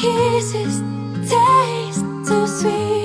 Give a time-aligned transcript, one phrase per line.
[0.00, 0.80] kisses
[1.28, 2.99] taste so sweet.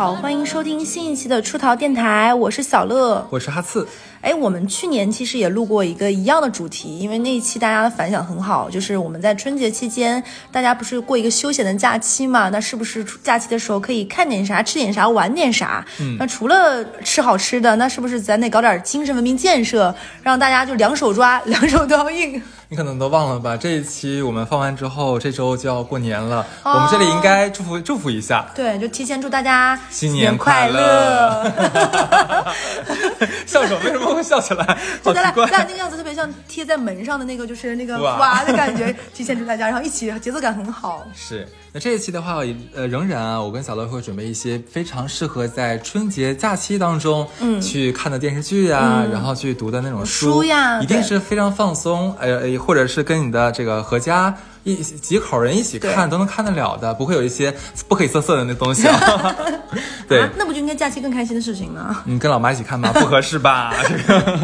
[0.00, 3.22] 好，欢迎收听新一期的出逃电台，我是小乐。
[3.28, 3.86] 我是哈刺，
[4.22, 12.48] 哎，我们去年其实也录过一个一样的主题，因为那一期大家的反响很好，就是我们在春节期间，大家不是过一个休闲的假期嘛？
[12.48, 15.84] 那是不是假期的时候可以看点啥、吃点啥、玩点啥？
[16.00, 22.42] 嗯，那除了吃好吃的，那是不是咱得搞点精神文明建设，让大家就两手抓，两手都要硬？
[22.72, 23.56] 你可能都忘了吧？
[23.56, 31.52] 这一期我们放完之后，这周就要过年了，哦我们这里应该祝福祝福一下，对，就提前祝大家新年年快乐。
[33.44, 33.80] 笑什么？
[33.84, 34.64] 为什么会笑起来？
[35.02, 35.56] 好就咱俩奇怪咱。
[35.58, 41.04] 俩那个样子特别像贴在门上的那个，就是那个哇哇的感觉， 提前祝大家，然后一起节奏感很好。
[41.12, 42.36] 是，那这一期的话，
[42.74, 57.52] 呃，仍然啊，我跟小乐会准备一些非常适合在春节假期当中，嗯，去看的电视剧啊，然后去读的那种书呀一定是非常放松，呃，呃或者是跟你的这个合家一几口人一起看都能看得了的，不会有一些
[57.88, 59.34] 不可以色色的那东西啊。
[60.06, 62.02] 对，啊，那不就应该假期更开心的事情吗？
[62.04, 62.92] 你跟老妈一起看吗？
[62.94, 63.74] 不合适吧？
[63.88, 64.38] 这 个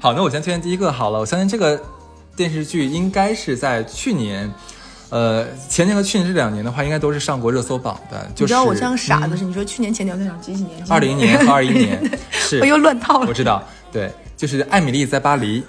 [0.00, 1.18] 好，那我先推荐第一个好了。
[1.18, 1.80] 我相信这个
[2.36, 4.48] 电视剧应该是在去年，
[5.10, 8.18] 呃，前年和去年这两年的话，应该都是上过热搜榜的。
[8.34, 10.84] 就是你知道我像傻子似的，你说去年前年我在想几几年？
[10.88, 13.32] 二零年和二一年是我又乱套了我。
[13.32, 15.60] 知道，对，就是《艾米丽在巴黎》。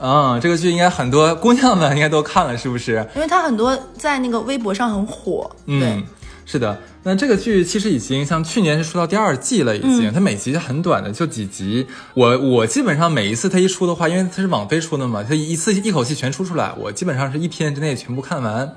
[0.00, 3.06] 嗯，这个剧应该很多姑娘们应该都看了，是不是？
[3.14, 6.04] 因为它很多在那个微博上很火，对嗯，，
[6.46, 6.78] 是的。
[7.02, 10.12] 那这个剧其实已经像去年是出到第二季了，已嗯经。
[10.12, 11.86] 它每集很短的，就几集。
[12.14, 18.76] 我我基本上每一次它一出的话，因为它是网飞出的嘛，它一次一口气全出出来，我基本上是一天之内全部看完。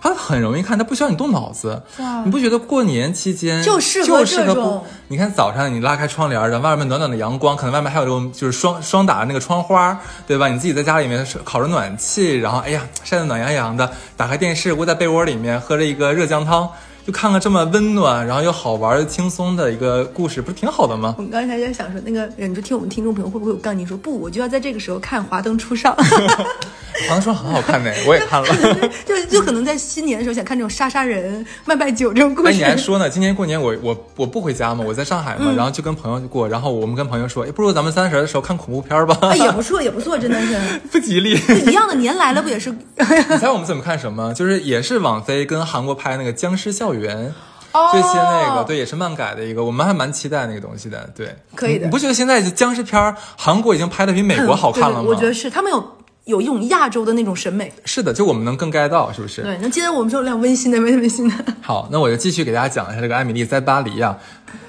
[0.00, 1.82] 它很容易看，它不需要你动脑子。
[2.24, 4.84] 你不觉得过年期间就适合这种？
[5.08, 10.48] 你看早上你拉开窗帘，然后外面暖暖的阳光，可能外面还有这种就是双双打的那个窗花，对吧？
[10.48, 16.68] 你自己在家里面烤着暖气，然后哎呀晒得暖洋洋的，打开电视窝在被窝里面喝着一个热姜汤，
[17.06, 21.14] 就看看这么温暖，然后又好玩又轻松的一个故事，不是挺好的吗？
[21.16, 25.94] 我们刚才在想说，那个你说听我们听众朋友会不会有杠精说不，我就要在这个时候看《华灯初上》
[27.08, 28.48] 华灯初上很好看呢，我也看了。
[29.06, 32.58] 就就可能在新年的时候想看这种杀杀人、卖卖酒这种故哎，事。
[32.58, 33.08] 你还说呢？
[33.08, 40.58] 今年过年我我我不回家嘛，我在上海嘛，然后就跟朋友过，然后我们跟朋友说，哎，不如咱们三十的时候看恐怖片吧， 哎也不错，也不错，真的是
[40.92, 41.38] 不吉利。
[41.66, 42.70] 一样的年来了，不也是？
[42.70, 44.34] 你猜我们怎么看什么？
[44.34, 47.28] 就是也是网飞跟韩国拍那个《僵尸校园》。
[47.72, 55.04] 哦最新那个，对，也是漫改的一个，我们还蛮期待那个东西的，对，可以的你你不觉得现在僵尸片儿韩国已经拍的比美国好看了吗？
[55.06, 57.72] 我觉得是他们有有一种亚洲的那种审美。
[57.84, 59.42] 是的，就我们能更 get 到，是不是？
[59.42, 61.34] 对，那接着我们说两温馨的，温馨的。
[61.62, 64.18] 好，那我就继续给大家讲一下这个《艾米丽在巴黎》啊，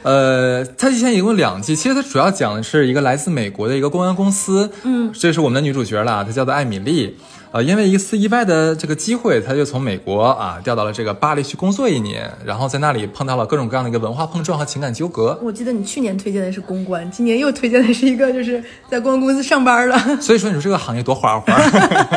[0.04, 7.18] 呃，它之前一共两季，其实它主要讲的是一个来自美国的一个公关公司，嗯，这是我们的女主角啦，她叫做艾米丽，
[7.54, 19.98] 呃，因为一次意外的这个机会，他就从美国啊调到了这个巴黎去工作一年，然后在那里碰到了各种各样的一个文化碰撞和情感纠葛，我记得你去年推荐的是公关，今年又推荐的是一个就是在公关公司上班了。
[20.22, 21.62] 所以说你说这个行业多花花。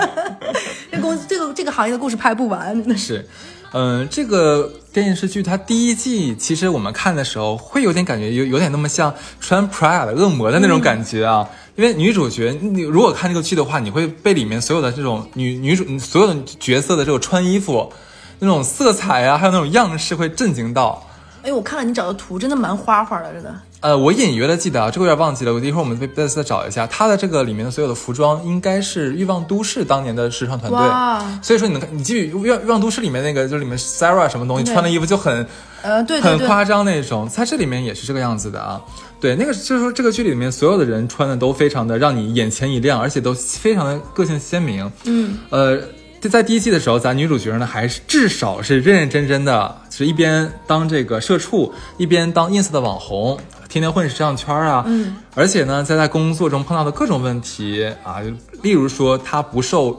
[0.93, 3.05] 这公司这个这个行业的故事拍不完，真 的是。
[3.17, 3.28] 是，
[3.73, 17.93] 嗯、这个电视剧它第一季其实我们看的时候会有点感觉有有点那么像穿 Prada 的恶魔的那种感觉啊，因为女主角你如果看这个剧的话，你会被里面所有的这种女女主所有的角色的这种穿衣服。
[18.41, 21.03] 那种色彩啊，还有那种样式会震惊到。
[21.43, 23.55] 哎，我看了你找的图，真的蛮花花的，真的。
[23.81, 26.87] 呃，我隐约的记得啊，这个有点忘记了，我一会儿我们再再再找一下。
[26.89, 35.47] 它的这个里面的所有的服装应该是《欲望都市》当年的时尚团队哇，所以说你能看，你记住《欲望欲望都市》里面那个，就里面 Sarah 什么东西穿的衣服就很
[35.83, 38.81] 呃，对对对，很夸张那种，在这里面也是这个样子的啊。
[39.25, 44.93] 对，那个就是说这个剧里面所有的人穿的都非常的让你眼前一亮，而且都非常的个性鲜明。
[45.05, 45.81] 嗯，呃，
[46.21, 54.85] 在第一季的时候，咱女主角呢还是至少是认认真真的，是一边当这个社畜，一边当 ins 的网红，天天混时尚圈啊。
[54.87, 58.21] 嗯，而且呢，在在工作中碰到的各种问题啊，
[58.61, 59.99] 例如说她不受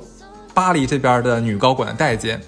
[0.54, 2.40] 巴黎这边的女高管的待见。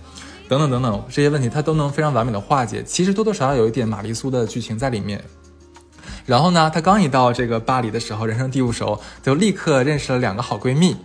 [0.48, 2.82] 等等等等，这些问题她都能非常完美的化解。
[2.84, 5.22] 其实多多少少有一点玛丽苏的剧情在里面。
[6.28, 10.96] 然后呢，她刚一到这个巴黎的时候，人生地不熟，就立刻认识了两个好闺蜜。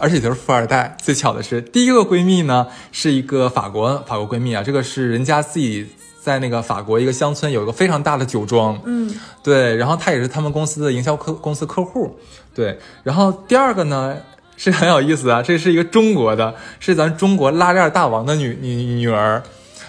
[0.00, 0.96] 而且都是富二代。
[1.02, 5.84] 最巧的是，第一个闺蜜呢是一个法国法国闺蜜啊，这个是人家自己
[6.22, 9.12] 在那个法国一个乡村有一个非常大的酒庄，嗯，
[9.42, 12.16] 对，然后她也是他们公司的营销客公司客户，
[12.54, 12.78] 对。
[13.02, 14.16] 然后第二个呢
[14.56, 19.42] 是很有意思啊，这是一个中国的，是咱中国拉链大王的女女女儿，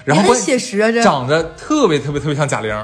[0.06, 2.76] 然后写实啊，这长得特别特别特别像贾玲。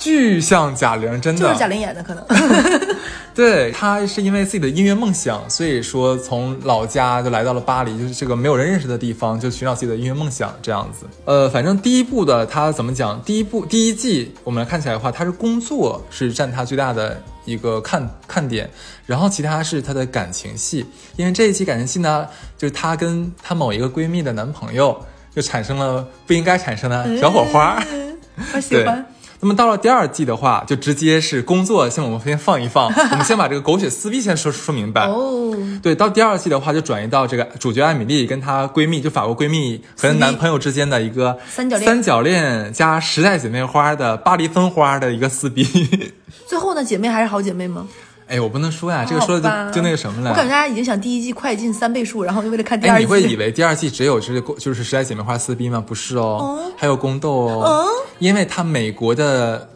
[0.00, 2.24] 巨像贾玲，真的就是贾玲演的，可能。
[3.32, 11.06] 对他是因为自己的音乐梦想，所以说从老家就来到了巴黎，就是这个没有人认识的地方，就寻找自己的音乐梦想这样子。
[11.26, 13.22] 呃，反正第一部的他怎么讲？
[13.22, 18.68] 第一部第一季我们来看起来的话，他是工作是占他最大的一个看看点，
[19.06, 20.84] 然后其他是他的感情戏，
[21.16, 22.26] 因为这一期感情戏呢，
[22.58, 24.98] 就是她跟她某一个闺蜜的男朋友
[25.34, 27.82] 就产生了不应该产生的小火花。
[27.92, 28.18] 嗯
[28.54, 29.06] 我喜对欢。
[29.42, 35.06] 那么到了第二季的话，就直接是工作，先我们先放一放， 我们先把这个狗血撕逼先说说明白。
[35.06, 45.64] 哦，对，到第二季的话，就转移到这个主角艾米丽跟她闺蜜，就法国闺蜜和男朋友之间的一个三角恋三角恋加时代姐妹花的巴黎分花的一个撕逼。
[46.46, 47.86] 最后呢，姐妹还是好姐妹吗？
[48.30, 50.30] 哎，我不能说呀，这个说的就就那个什么了。
[50.30, 53.04] 我感觉大家已经想第一季快进三倍数，然后就为了看第哎，二季。
[53.04, 55.82] 你会以为第二季只有就是就是时代姐妹花撕逼吗？
[55.84, 57.86] 不是哦，还有宫斗哦，
[58.20, 59.68] 因为他美国的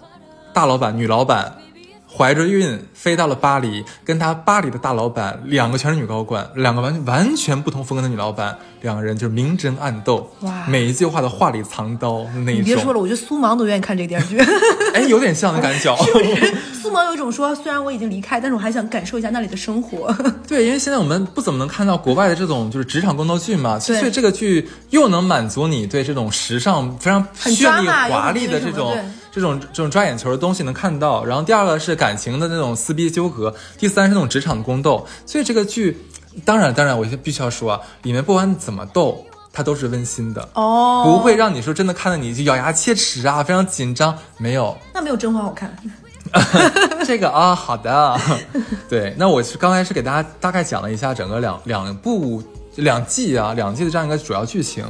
[0.53, 1.53] 大老板女老板
[2.17, 12.61] 怀着孕飞到了巴黎，跟他巴黎的大老板两个全是女高管，两个完完全不同风格的女老板，两个人就是明争暗斗，哇每一句话的话里藏刀的那一种。
[12.61, 14.39] 你别说了，我觉得苏芒都愿意看这个电视剧。
[14.95, 15.93] 哎，有点像的感觉。
[16.85, 20.15] 苏芒有一种说，虽然我已经离开，但是我还想感受一下那里的生活。
[20.47, 28.95] 对，因为现在我们不怎么能看到国外的这种就是职场宫斗剧嘛，所以这个剧又能满足你对这种时尚非常绚丽华丽的这种
[29.33, 31.25] 这种这种抓眼球的东西能看到。
[31.25, 35.07] 然后第二个是感情的那种撕逼纠葛，第三是那种职场的宫斗。
[35.25, 35.97] 所以这个剧，
[36.45, 40.47] 当然当然，我必须要说啊，里面不管怎么斗，它都是温馨的。
[40.53, 45.75] 哦，不会让你说真的看到你就咬牙切齿啊，非常紧张，没有，那没有甄嬛好看。
[47.07, 48.19] 这个啊，好的，
[48.89, 52.43] 对，那我是刚才是给大家大概讲了一下整个两两部
[52.77, 54.85] 两季啊两季的这样一个主要剧情。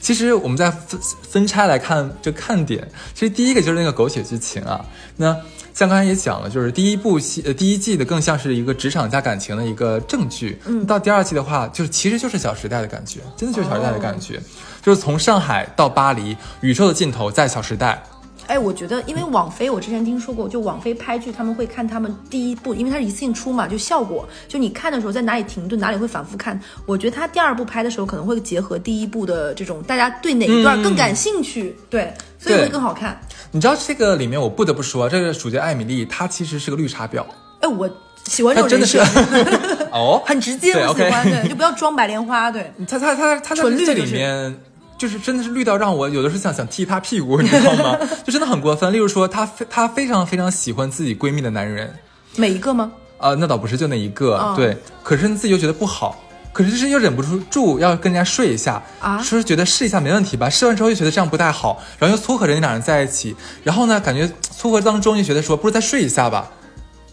[0.00, 4.80] 其实我们在分分拆来看这看点，其实第一个就是那个狗血剧情啊。
[5.16, 5.36] 那
[5.74, 14.40] 像刚才也讲了，就是第一部戏呃第一季的更像是一个职场加感情的一个正剧，嗯，到第二季的话，就是其实就是《小时代》的感觉，真的就是《小时代》的感觉，
[14.80, 18.00] 就是从上海到巴黎，宇宙的尽头在《小时代》。
[18.48, 26.58] 哎，我觉得，因为网飞，我之前听说过，就网飞拍剧，他们会看他们第一部，因为它是一次性出嘛，就效果，就你看的时候在哪里停顿，哪里会反复看。
[26.86, 33.20] 我觉得他第二部拍的时候可能会结合第一部的这种，大家对哪一段更感兴趣，对，所以会更好看。
[33.50, 37.22] 你知道这个里面，我不得不说，这个主角艾米丽她其实是个绿茶婊，
[37.60, 37.88] 哎，我
[38.24, 42.72] 喜欢这种真的人是设， 哦，很直接，对我喜欢，对，就不要装白莲花，对。
[42.88, 44.58] 她她她她在这纯绿里面。
[44.98, 47.96] 就是真的是绿到让我有的时候想想踢他屁股，你知道吗？
[48.26, 48.92] 就真的很过分。
[48.92, 51.94] 例如说，她非她非常非常喜欢自己闺蜜的男人，
[52.36, 52.92] 每一个吗？
[53.18, 54.76] 啊、那倒不是就那一个，哦对。
[55.02, 56.22] 可是自己又觉得不好，
[56.52, 63.34] 可是就是又忍不住住要跟人家睡一下啊说是觉得试一下没问题吧，试完之后又觉得这样不太好，然后又撮合着那两人在一起，
[63.64, 66.50] 然后呢，感觉撮合当中又觉得说不如再睡一下吧，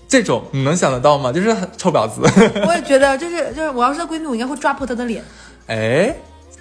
[0.08, 1.32] 这种你能想得到吗？
[1.32, 2.22] 就是很臭婊子，
[2.68, 5.24] 我也觉得，就是就是，我要是她闺蜜，我应该会抓破她的脸。
[5.68, 6.16] 哎，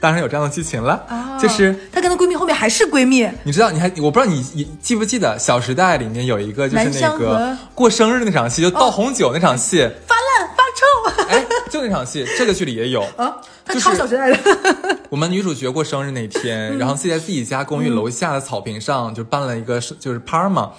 [0.05, 1.75] 当然有这样的剧情了，啊就是。
[1.91, 13.01] 她跟她闺蜜后面还是闺蜜，你知道，你还我不知道你你记不记得《小时代》里面有一个就是那个过生日那场戏，就倒红酒那场戏，发烂发臭哎，就那场戏，这个剧里也有。
[13.17, 13.35] 啊！
[13.65, 14.39] 她就是超小时代的。
[15.09, 20.73] 我们女主角过生日那天，然后自己在自己家公寓楼下的草坪上就办了一个是就是趴儿嘛。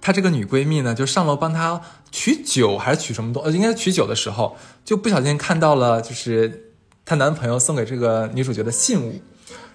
[0.00, 1.78] 她这个女闺蜜呢，就上楼帮她
[2.10, 6.71] 取酒还是取什么东，呃，应该是取酒的时候，就不小心看到了就是
[7.04, 9.20] 她男朋友送给这个女主角的信物，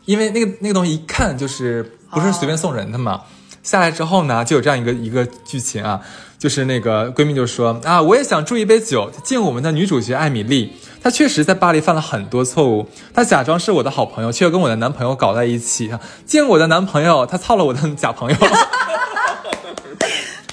[0.06, 3.22] 因为那个那个东西一看就是不是随便送人的嘛。
[3.64, 6.00] 下来之后呢，就有这样一个一个剧情啊，
[6.40, 10.72] 就是那个闺蜜就说啊，我也想祝一杯酒，敬我们的女主角艾米丽。
[11.04, 15.92] 她确实在巴黎犯了很多错误，她假装是我的好朋友，却又跟我的男朋友搞在一起。
[16.26, 18.38] 敬我的男朋友，他操了我的假朋友。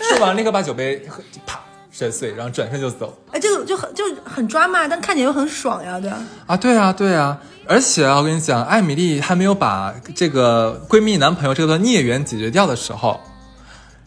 [0.03, 1.07] 说完，立刻把酒杯
[1.47, 1.61] 啪
[1.97, 3.17] 摔碎，然后转身就走。
[3.31, 6.19] 哎，这个就很就很抓嘛，但看起来又很爽呀，对吧？
[6.47, 13.21] 啊，对啊，对啊，而且啊，我跟你讲，艾米丽还没有把这个闺蜜男朋友这段孽缘解决掉的时候，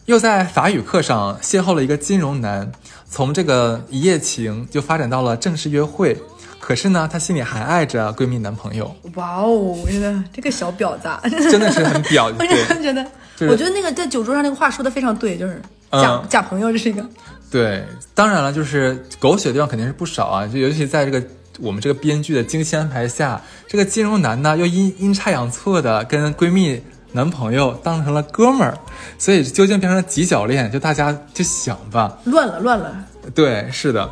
[0.04, 2.70] 又在法语课上邂逅了一个金融男，
[3.10, 6.20] 从这个一夜情就发展到了正式约会。
[6.60, 11.18] 可是呢，她心里还爱着闺蜜男朋友，哇哦，我觉得这个小婊子啊，
[11.50, 12.26] 真的是很婊。
[12.38, 13.02] 我真的觉得，
[13.34, 17.02] 就是我觉得那个在酒桌上那个话说的非常对，就是嗯假、假朋友，这是一个。
[17.50, 17.82] 对，
[18.14, 21.22] 当然了，就是狗血的地方肯定是不少啊，就尤其在这个
[21.60, 26.80] 我们这个编剧的精心安排下，这个金融男呢又阴阴差阳错的跟闺蜜
[27.12, 28.78] 男朋友当成了哥们儿，
[29.18, 32.18] 所以究竟变成了几角恋，就大家就想吧。
[32.24, 32.94] 乱了乱了，
[33.34, 34.10] 对，是的，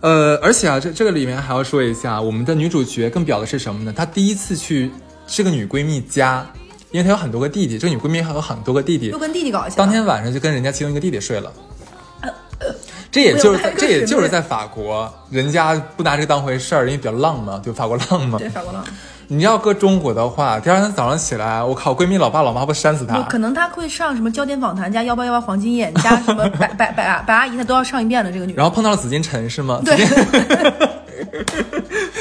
[0.00, 3.94] 呃，而且啊，这这个里面还要说一下，我们的女主角更表的是什么呢？
[3.96, 4.90] 她第一次去
[5.28, 6.44] 这个女闺蜜家，
[6.90, 9.76] 因为她有很多个弟弟，这个女闺蜜还有很多个弟弟又，跟弟弟搞起来了。
[9.76, 11.52] 当天晚上就跟人家其中一个弟弟睡了。
[13.14, 18.40] 这也就是这也就是在法国，人家不拿这个当回事儿，因为比较浪嘛，对法国浪嘛。
[18.40, 18.84] 对法国浪，
[19.28, 23.22] 你要搁中国的话，第二天早上起来，我靠，闺蜜老爸老妈不扇死他。
[23.30, 28.56] 可能她会上什么焦点访谈加幺八幺八黄金眼加什么白白白白阿姨，她都要上一遍的这个女人。
[28.56, 29.80] 然后碰到了紫金陈是吗？
[29.84, 30.16] 对 紫金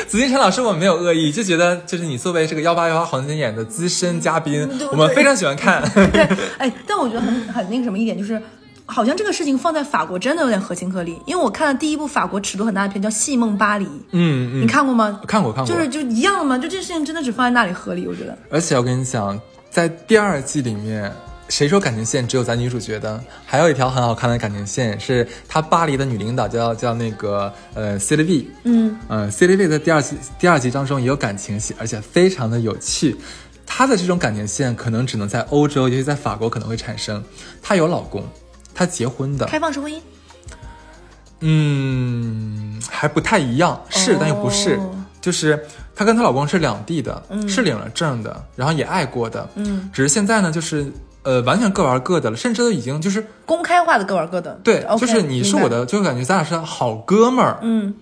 [0.07, 5.81] 紫金陈老师，我们没有恶意，就觉得就是你作为这个幺八幺八黄金眼的资深嘉宾，我们非常喜欢看。
[5.91, 6.21] 对，
[6.59, 8.39] 哎，但我觉得很很那个什么一点就是。
[8.85, 15.21] 好像这个事情放在法国真的有点合情合理，因为我看了第一部法国尺度很大的片叫《戏梦巴黎》，嗯嗯，你看过吗？
[15.27, 18.37] 看过看过，就是就一样嘛，就这事情真的只放在那里合理，我觉得。
[18.49, 21.11] 而且我跟你讲，在第二季里面，
[21.49, 23.21] 谁说感情线只有咱女主角的？
[23.45, 33.15] 还有一条很好看的感情线，是她巴黎的女领导叫叫那个呃 C L V，嗯嗯 C L V 在第二季第二集当中也有感情戏，而且非常的有趣。
[33.65, 37.23] 她的这种感情线可能只能在欧洲，尤其在法国可能会产生。
[37.61, 38.23] 她有老公，
[38.73, 39.99] 她结婚的，开放式婚姻？
[41.41, 44.75] 嗯，还不太一样，是、但又不是。
[44.75, 45.61] 哦，就是
[45.93, 50.89] 她跟她老公是两地的，是领了证的，然后也爱过的，嗯，只是现在呢，就是
[51.23, 54.53] 呃，完全各玩各的了，甚至都已经就是公开化的各玩各的。
[54.63, 57.93] 对就是你是我的，就感觉咱俩是好哥们儿，嗯。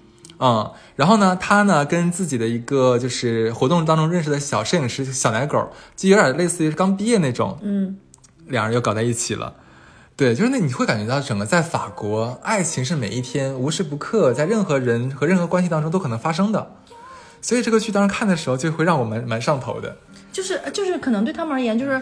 [0.43, 7.95] 嗯，然后呢，他呢跟自己的一个就是活动当中认识的小摄影师小奶狗，就有点类似于刚毕业那种，嗯，
[8.47, 9.53] 两人又搞在一起了。
[10.21, 16.75] 对，就是那你会感觉到整个在法国，爱情是每一天无时不刻在任何人和任何关系当中都可能发生的，
[17.41, 19.97] 所以这个剧当时看的时候就会让我们蛮上头的。
[20.31, 21.99] 就是就是可能对他们而言，就是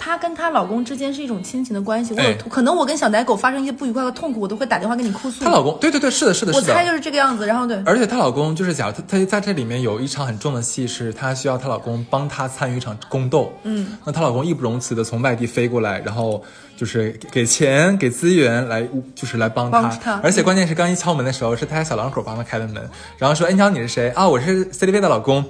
[0.00, 2.14] 她跟她老公之间是一种亲情的关系。
[2.14, 5.44] 我有、哎可能我跟小奶狗发生一些不愉快和痛苦，我都会打电话跟你哭诉。
[5.44, 6.72] 她老公，对对对，是的，是的，是的。
[6.72, 7.46] 我猜就是这个样子。
[7.46, 13.52] 然后对，而且她老公就是，假如她她在这里面有一场很重的戏，是她需要她老公帮她参与一场宫斗。
[13.64, 16.42] 嗯，那她老公义不容辞的从外地飞过来，然后
[16.76, 18.82] 就是给给钱给资源来，
[19.14, 19.82] 就是来帮她。
[19.82, 22.88] 帮她而且关键是刚一敲门的时候，是她家小两口帮她开的门，
[23.18, 24.26] 然后说：“哎，你好，你是谁啊？
[24.26, 25.44] 我是 CDV 的老公。”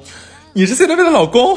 [0.52, 1.56] 你是 CDV 的老公，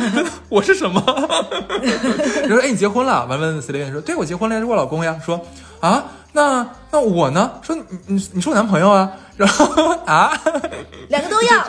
[0.50, 1.02] 我是什么？
[1.06, 3.24] 然后说，哎，你结婚了？
[3.26, 5.18] 完问 CDV 说，对我结婚了，是我老公呀。
[5.24, 5.40] 说
[5.80, 7.50] 啊，那那我呢？
[7.62, 9.10] 说你你你是我男朋友啊。
[9.36, 9.66] 然后
[10.04, 10.30] 啊，
[11.08, 11.64] 两个都要。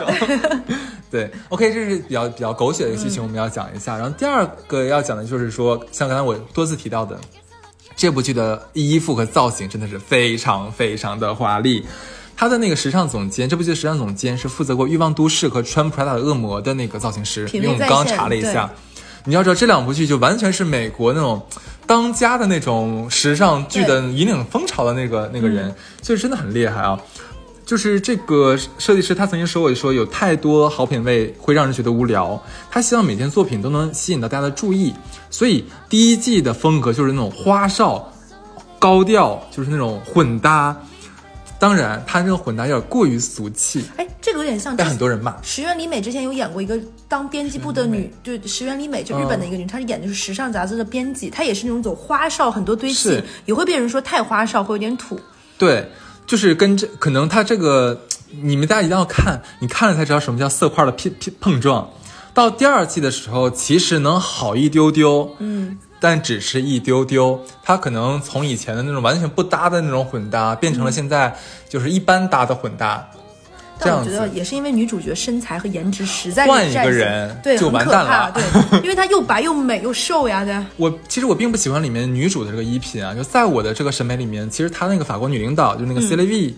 [1.10, 3.96] 对，OK，这是比较比较狗血的剧情，我们要讲一下。
[3.96, 7.18] 然后第二个要讲的就是说，像刚才我多次提到的，
[7.96, 11.84] 这部剧的衣服和造型真的是非常非常的华丽。
[12.36, 18.70] 他的那个时尚总监，这部剧的时尚总监是负责过《欲望都市》和穿 Prada 的恶魔的那个造型师，因为我们刚刚查了一下，
[19.24, 21.40] 你要知道这两部剧就完全是美国那种
[21.86, 27.00] 当家的那种时尚剧的引领风潮的那个那个人，所以真的很厉害啊。
[27.64, 32.40] 就是这个设计师，他曾经说过说，有太多好品味会让人觉得无聊。
[32.70, 34.94] 他希望每件作品都能吸引到大家的注意，
[35.30, 38.12] 所以第一季的风格就是那种花哨、
[38.78, 40.76] 高调，就是那种混搭。
[41.58, 45.34] 当然，他这个混搭有点过于俗气，哎，这个有点像被很多人骂。
[45.42, 55.18] 石原里美之前有演过一个当编辑部的女，对石原里美就日本的一个女，她是演的是时尚杂志的编辑，她也是那种走花哨，很多堆砌，也会被人说太花哨，会有点土。
[55.56, 55.90] 对，
[56.26, 58.02] 就是跟这可能他这个，
[58.42, 61.88] 你们大家一定要看，你看了才知道什么叫色块的拼拼碰撞。
[62.34, 67.40] 到第二季的时候，其实能好一丢丢，嗯，但只是一丢丢。
[67.62, 71.34] 它可能从以前的那种完全不搭的那种混搭，变成了现在
[71.68, 73.08] 就是一般搭的混搭，
[73.80, 74.28] 这样但我觉得。
[74.28, 78.42] 也是因为女主角身材和颜值实在换一个人对，就完蛋了对，
[78.82, 80.54] 因为她又白又美又瘦呀，对。
[80.76, 86.54] 我其实我并不喜欢里面女主的这个衣品啊，就在我的这个审美里面，其实她那个法国女领导就是那个 C L V，、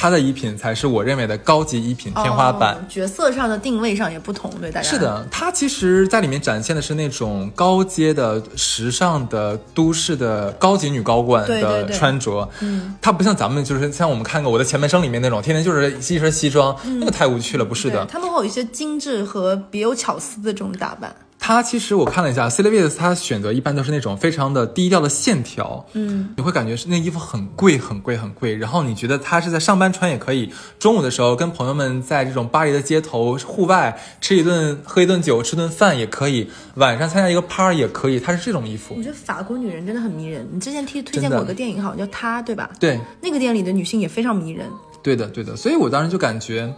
[0.00, 2.74] 她的衣品才是我认为的高级衣品天花板。
[2.74, 12.48] 哦角色上的定位上也不同，对大家是，的，它其实在里面展现的是那种高阶的、时尚的、都市的高级女高管的对对对穿着。
[12.60, 18.02] 嗯，它不像咱们，就是像我们看过《我的前半生》里面那种，天天就是一身西装，那个太无趣了，不是的。
[18.06, 21.14] 对他们会有一些精致和别有巧思的这种打扮。
[21.42, 39.02] 它其实我看了一下 c e l i v i s 它选择一般都是那种非常的低调的线条，嗯，你会感觉是那衣服很贵很贵很贵，然后你觉得它是在上班穿也可以，中午的时候跟朋友们在这种巴黎的街头户外吃一顿喝一顿酒吃顿饭也可以，晚上参加一个 party 也可以，它是这种衣服我。
[39.02, 40.46] 觉得法国女人真的很迷人。
[40.52, 42.70] 你之前推推荐过一个电影，好像叫《她》，对吧？
[42.78, 44.68] 对，那个电影里的女性也非常迷人。
[45.02, 46.70] 对的，对的，所以我当时就感觉，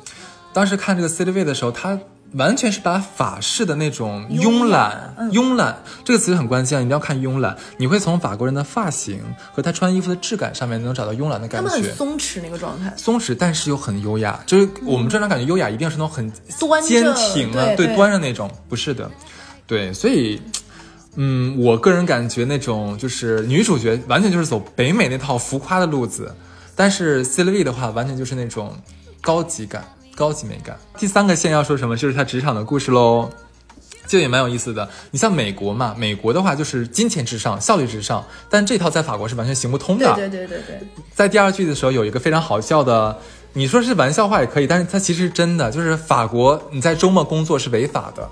[0.53, 1.99] 当时看这个 c e l i v i 的时候，它
[2.35, 7.57] 完全是把法式的那种慵懒、嗯慵懒这个词很关键，一定要看慵懒。
[7.77, 9.21] 你会从法国人的发型
[9.53, 11.95] 和他穿衣服的质感上面能找到慵懒的他们很感觉。
[11.95, 12.93] 松弛那个状态。
[12.97, 14.39] 松弛，但是又很优雅。
[14.47, 16.31] 就是我们正常感觉优雅一定是那种很
[16.83, 19.11] 坚挺啊，对对端着那种，不是的。
[19.67, 20.41] 对，所以
[21.17, 26.35] 嗯，我个人感觉那种就是女主角完全就是走北美那套浮夸的路子，
[26.75, 28.75] 但是 C L V 的话完全就是那种
[29.21, 29.85] 高级感、
[30.15, 30.79] 高级美感。
[30.99, 33.31] 第三个线要说什么，就是他职场的故事喽。
[34.05, 34.87] 就也蛮有意思的。
[35.13, 40.13] 你像美国嘛，美国的话就是金钱至上、效率至上，但这套在法国是完全行不通的。
[40.15, 43.17] 对对对对对，在第二句的时候有一个非常好笑的，
[43.53, 48.29] 你说是玩笑话也可以，但是它其实是真的，就是法国你在周末工作是违法的，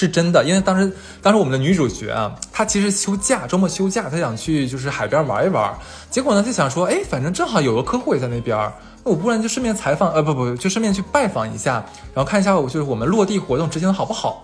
[0.00, 0.42] 是真的。
[0.44, 0.90] 因为当时
[1.22, 5.72] 当时我们的女主角啊，她其实休假，周末休假，她想去就是海边玩一玩，
[6.10, 8.56] 结果呢，她想说，哎，反正正好有个客户也在那边，
[9.04, 14.42] 那我不然就顺便采访，呃，不不，就顺便去拜访一下，然后看一下我就是我们落地活动执行的好不好。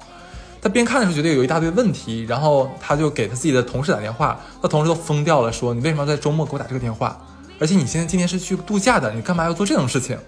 [0.60, 7.16] 她边看的时候觉得有一大堆问题，然后她就给她自己的同事打电话，她同事都疯掉了，说你为什么要在周末给我打这个电话？
[7.58, 10.18] 而且你现在今天是去度假的，你干嘛要做这种事情？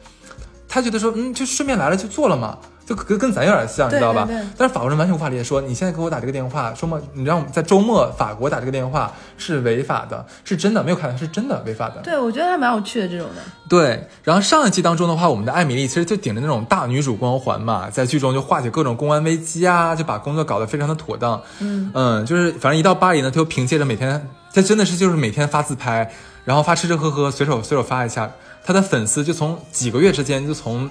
[0.68, 2.56] 她觉得说，嗯，就顺便来了就做了嘛，
[2.88, 4.25] 就跟跟咱有点像，你知道吧？
[4.25, 12.00] 对对对但是法国人完全无法理解，说你现在给我打这个电话，周末你让我们在周末法国打这个电话是违法的，是真的，没有开玩笑，是真的违法的。
[12.02, 13.42] 对我觉得还蛮有趣的这种的。
[13.68, 21.38] 对，然后上一季当中的话，我们的艾米丽其实就顶着那种大女主光环嘛，在剧中就化解各种公安危机啊，就把工作搞得非常的妥当。
[21.61, 26.11] 嗯就是反正一到巴黎呢，她就凭借着每天，她真的是就是每天发自拍，
[26.47, 28.30] 然后发吃吃喝喝，随手随手发一下，
[28.64, 30.88] 她的粉丝就从几个月之间就从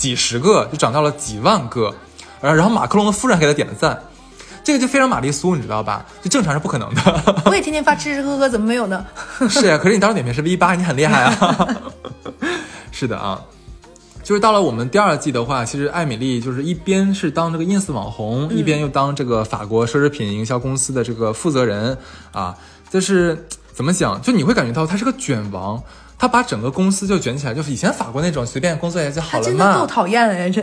[0.00, 1.94] 几十个就涨到了几万个，
[2.40, 4.02] 然后然后马克龙的夫人还给他点了赞。
[4.64, 6.06] 这个就非常玛丽苏，你知道吧？
[6.22, 7.42] 就正常是不可能的。
[7.44, 9.04] 我也天天发吃吃喝喝，怎么没有呢？
[9.50, 11.68] 是呀，可是你当时点评是 V 八，你很厉害啊。
[12.90, 13.38] 是的啊，
[14.22, 21.98] 就是到了我们第二季的话，其实艾米丽就是一边是当这个 ins 网红，一边又当这个法国奢侈品营销公司的这个负责人
[22.32, 22.56] 啊。
[22.88, 25.82] 就是怎么讲，就你会感觉到她是个卷王，
[26.20, 29.86] 她把整个公司就卷起来，就是以前法国那种随便工作一下就好了他真的够。
[29.86, 30.62] 讨厌的呀，这。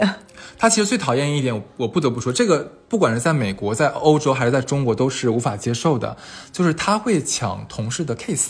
[0.60, 6.16] 他其实最讨厌一点，我我不得不说，这个不管是在美国、在欧洲还是在中国，都是无法接受的，
[6.52, 8.50] 就是他会抢同事的 case。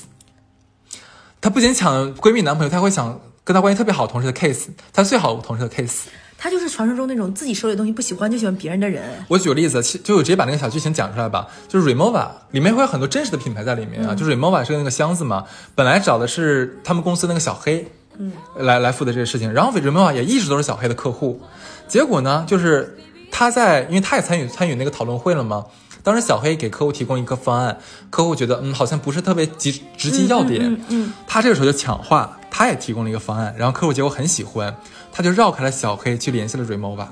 [1.40, 6.08] 他不仅抢闺蜜男朋友，他会抢跟他关系特别好的同事的 case，他最好的同事的 case。
[6.38, 9.04] 他就是传说中那种自己手里的东西不喜欢就喜欢别人的人。
[9.28, 11.48] 我举个例子，其就我直接把那个小剧情讲出来吧。
[11.68, 21.42] 就是 Remova 里面会有很多真实的品牌在里面啊，就是 Remova 是那个箱子嘛，本来找的是他们公司那个小黑，嗯，来来负责这个事情，然后 Remova 也一直都是小黑的客户，
[21.88, 22.98] 结果呢，就是
[23.32, 25.66] 他在，因为他也参与参与那个讨论会了嘛。
[26.04, 27.78] 当时小黑给客户提供一个方案，
[28.10, 31.14] 客户觉得嗯好像不是特别直直击要点，嗯嗯。
[31.28, 34.74] 他这个时候就抢话，他也提供了一个方案，然后客户结果很喜欢，
[35.18, 37.08] 他就绕开了小黑去联系了 Remova，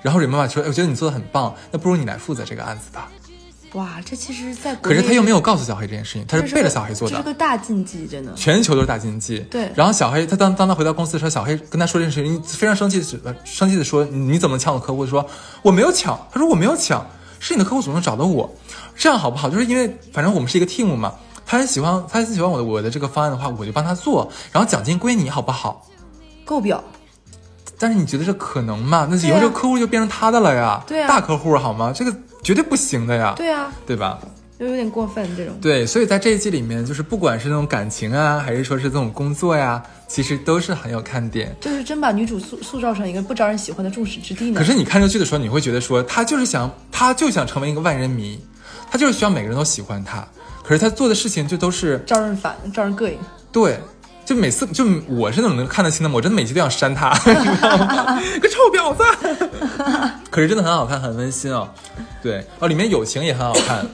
[0.00, 3.10] 然后 Remova 说，哎我觉得你做的很棒，那不如你来负责这个案子吧。
[3.74, 7.14] 哇，这其实在国可是他又没有告诉小黑这件事情，他是这背着小黑做的。
[7.14, 8.32] 这是个大禁忌，真的。
[8.32, 9.40] 全球都是大禁忌。
[9.50, 15.26] 对然后小黑他当当他回到公司的时候，小黑跟他说这件事情，非常生气的呃生气的说：“你怎么抢我客户？”说
[15.60, 17.06] ：“我没有抢。”他说：“我没有抢，
[17.38, 18.50] 是你的客户主动找的我。”
[18.96, 19.50] 这样好不好？
[19.50, 21.12] 就是因为反正我们是一个 team 嘛，
[21.44, 25.86] 他很喜欢他很喜欢我的我的这个方案的话，我就帮他做，然后奖金归你，好不好？
[26.44, 26.82] 够表，
[27.82, 29.08] 但是你觉得这可能吗？
[29.10, 31.92] 那以后这个客户就变成他的了呀，对啊大客户好吗？
[31.92, 34.20] 这个绝对不行的呀，对啊，对吧？
[34.56, 35.52] 就有点过分这种。
[35.60, 41.52] 对，所以在这一季里面，就是不管是那种感情啊，还是说是这种工作呀，其实都是很有看点。
[41.60, 44.54] 就是真把女主塑塑造成一个不招人喜欢的众矢之的呢。
[44.56, 48.38] 可是你看这个剧的时候，你会觉得说，她就是想，她就想成为一个万人迷，
[48.88, 50.24] 她就是希望每个人都喜欢她。
[50.62, 53.18] 可是她做的事情就都是招人烦，招人膈应。
[53.50, 53.80] 对，
[54.24, 58.22] 就每次就我是那种能看得清的，我真的每集都想扇他， 你知道吗？
[58.40, 59.02] 个臭婊子！
[60.30, 61.68] 可是真的很好看，很温馨哦。
[62.22, 63.84] 对，哦，里面友情也很好看。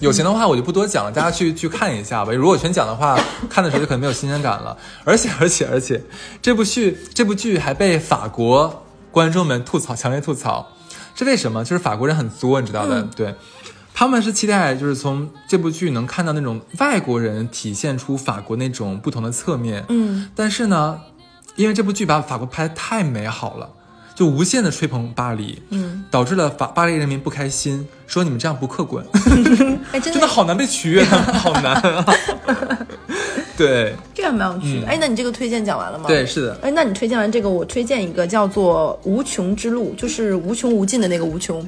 [0.00, 2.32] 友情的话我就不多讲了，大家去去看一下吧。
[2.32, 4.76] 如果全讲的话，看的时候就可能没有新鲜感了。
[5.04, 6.02] 而且而且而且，
[6.42, 10.72] 这部剧这部剧还被法国观众们吐槽，强烈吐槽，
[11.14, 11.64] 是为什么？
[11.64, 13.34] 就是法国人很作，你知道的，对。
[13.96, 19.84] 他们是期待，就是从这部剧能看到那种外国人体现出法国那种不同的侧面。
[19.88, 21.00] 嗯，但是呢，
[21.54, 23.70] 因为这部剧把法国拍得太美好了，
[24.16, 29.06] 就无限的吹捧巴黎，嗯，导致了法巴黎人民不开心，说你们这样不客观，
[29.92, 32.04] 哎，真真的好难被取悦， 好难啊。
[33.56, 34.88] 对这个蛮有趣的。
[34.88, 36.06] 哎，那你这个推荐讲完了吗？
[36.06, 36.26] 嗯对，。
[36.26, 41.64] 是的，哎，那你推荐完这个，我推荐一个叫做《无穷之路》，就是无穷无尽的那个无穷。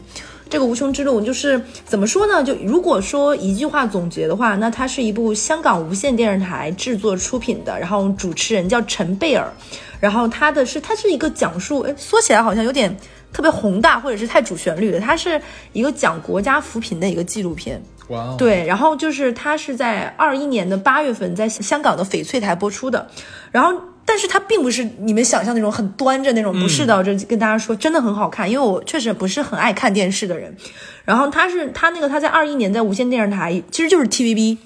[0.48, 2.42] 这个无穷之路就是怎么说呢？
[2.42, 9.52] 就如果说一句话总结的话，那它是一部香港无线电视台制作出品的，然后主持人叫陈贝尔，
[9.98, 12.96] 然后他的是它是一个讲述，哎，说起来好像有点
[13.32, 15.40] 特别宏大或者是太主旋律的，它是
[15.72, 17.82] 一个讲国家扶贫的一个纪录片。
[18.08, 23.08] 哇哦，对，然后就是它是在二一年的八月份在香港的翡翠台播出的，
[23.50, 23.72] 然后
[24.06, 30.56] 但是它并不是你们想象那种很端着那种，不是的，我这跟大家说真的很好看，因为我确实不是很爱看电视的人。
[31.04, 34.56] 然后它是它那个它在二一年在无线电视台，其实就是 TVB。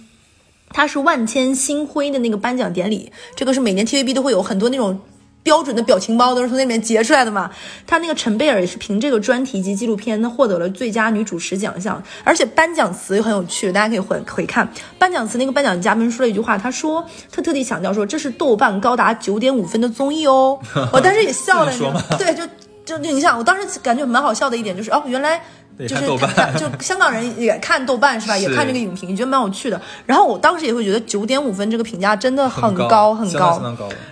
[0.73, 5.01] 它是万千星辉的那个颁奖典礼，这个是每年 TVB 都会有很多那种
[5.43, 7.51] 标准的表情包，都是从那里面截出来的嘛。
[7.87, 15.39] 他那个陈贝尔也是凭这个专题及纪录片，他获得了最佳女主持奖项，而且颁奖词又很有趣，大家可以回回看颁奖词。
[15.39, 20.59] 那个颁奖嘉宾说了一句话，他说他特地强调说这是豆瓣高达九点五分的综艺哦，
[20.93, 21.73] 我当时也笑了？
[22.19, 22.47] 对，就
[22.85, 25.41] 就就你想，我当时感觉蛮好笑的一点就是哦，原来。
[25.89, 28.37] 就是他就香港人也看豆瓣是吧？
[28.37, 29.81] 也看这个影评，觉得蛮有趣的。
[30.07, 33.61] 然后我当时也会觉得九点五分这个评价真的很高很高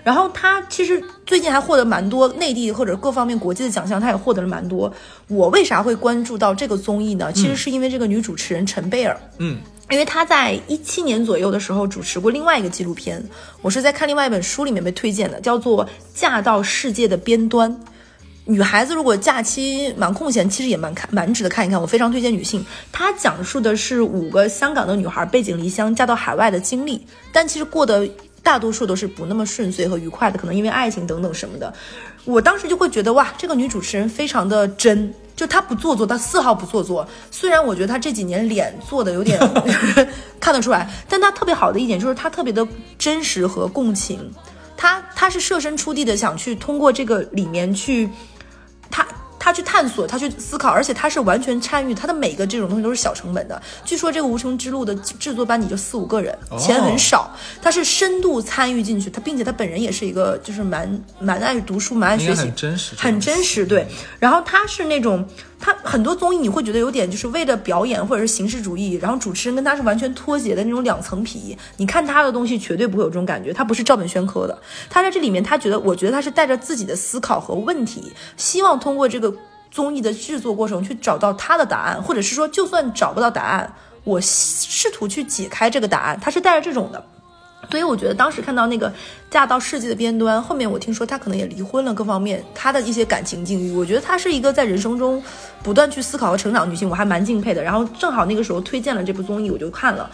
[0.03, 4.93] 然后他其实最近还获得蛮多内地或者各方面国际的奖项，他也获得了蛮多。
[5.29, 7.33] 我为啥会关注到这个综艺呢？
[7.33, 9.59] 其实是因为这个女主持人陈贝尔，嗯，
[9.91, 13.23] 因为她在一七年左右的时候主持过另外一个纪录片，
[13.61, 17.71] 我是在看另外一本书里面被推荐的，叫做《嫁到世界的边端》。
[18.51, 21.79] 女孩子如果假期蛮空闲，其实也蛮看蛮值得看一看。
[21.79, 22.65] 我非常推荐女性。
[22.91, 28.09] 它讲述的是五个香港的女孩背井离乡嫁到海外的经历，但其实过得
[28.43, 31.71] 大多数都是不那么顺遂和愉快的，可能因为爱情等等什么的。
[32.25, 37.07] 我当时就会觉得哇，这个女主持人非常的真，就她不做作，她丝毫 不做作。
[37.31, 39.39] 虽然我觉得她这几年脸做的有点
[40.41, 42.67] 看得出来，但她特别好的一点就是她特别的
[42.99, 44.19] 真实和共情。
[44.75, 48.09] 她她是设身处地的想去通过这个里面去。
[48.91, 49.07] 他
[49.39, 53.61] 他去探索，他去思考，而且他是完全参与，他的每个这种东西都是小成本的。
[53.85, 57.35] 据说这个《无穷之路》的制作班底就四五个人，钱很少。
[57.63, 63.67] 他是深度参与进去，他并且他本人也是一个就是蛮蛮爱读书、蛮爱学习，很真实，很真实。
[63.67, 63.87] 对，
[64.19, 65.27] 然后他是那种。
[65.61, 71.57] 他很多综艺你会觉得有点就是为了表演或者是形式主义，然后主持人跟他是完全脱节的那种两层皮。
[71.79, 74.57] 你看他的东西绝对不会有这种感觉，他不是照本宣科的。
[74.89, 79.35] 他在这里面，他觉得，我觉得他是带着自己的思考和问题，希望通过这个
[79.71, 86.19] 综艺的制作过程去找到他的答案，或者是说，就算找不到答案，我试图去解开这个答案。
[86.21, 87.05] 他是带着这种的。
[87.71, 88.91] 所以我觉得当时看到那个
[89.31, 95.23] 嫁到世界的边端，后面我听说她可能也离婚了，各方面她的一些感情境遇，我觉得她是一个在人生中
[95.63, 97.63] 不断去思考和成长的女性，我还蛮敬佩的。
[97.63, 100.11] 然后正好那个时候推荐了这部综艺，我就看了。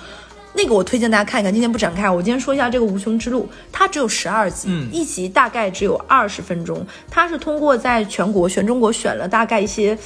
[0.54, 2.10] 那个我推荐大家看一看，今天不展开。
[2.10, 6.84] 我今天说一下这个《无穷之路》，它只有十二集，一集大概只有二十分钟。
[7.10, 9.96] 它是通过在全国全中国选了大概一些。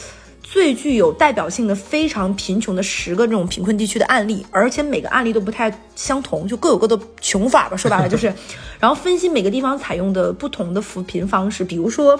[0.50, 7.76] 最具有代表性的非常贫穷的十个这种贫困地区的案例，而且每个案例都不太相同，就各有各的穷法吧。
[7.76, 8.32] 说白了就是，
[8.80, 12.18] 然后分析每个地方采用的不同的扶贫方式，比如说。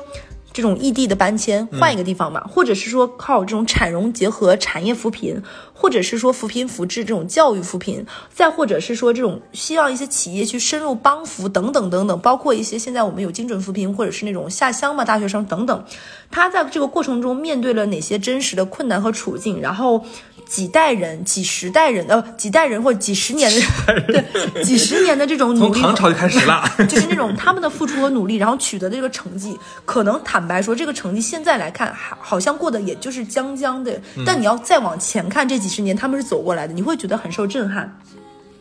[0.53, 15.85] 这种异地的搬迁，换一个地方嘛，或者是说靠这种产融结合、产业扶贫，或者是说扶贫扶志这种教育扶贫，再或者是说这种希望一些企业去深入帮扶等等等等，包括一些现在我们有精准扶贫，或者是那种下乡嘛，大学生等等，
[16.31, 20.05] 他在这个过程中面对了哪些真实的困难和处境，然后。
[20.49, 34.01] 几代人、几十代人，呃，几代人或者几十年的，对，几十年的这种努力，从唐朝就开始了， 就是那种他们的付出和努力，然后取得的这个成绩，可能坦白说，这个成绩现在来看，还好像过得也就是将将的。
[34.25, 38.01] 但你要再往前看，这几十年他们是走过来的，你会觉得很受震撼。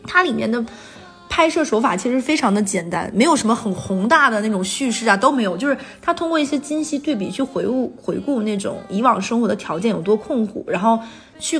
[0.06, 0.62] 它里面的
[1.30, 11.00] 拍摄手法其实非常的简单，没有什么很宏大的那种叙事啊，都没有，就是他通过一些精细对比去回顾回顾那种以往生活的条件有多困苦，然后
[11.40, 11.58] 去。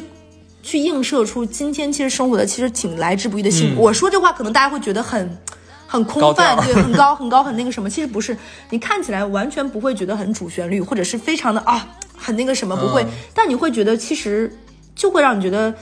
[0.63, 3.83] 去映射出今天其实生活的其实挺来之不易的幸福。
[3.83, 5.39] 我说这话可能大家会觉得很
[5.87, 8.37] 很空泛，对， 很高很高很那个什么，其实不是。
[8.71, 14.55] 你看起来完全不会觉得很主旋律，或者是非常的啊很那个什么不会，但你会觉得其实
[14.95, 15.75] 就会让你觉得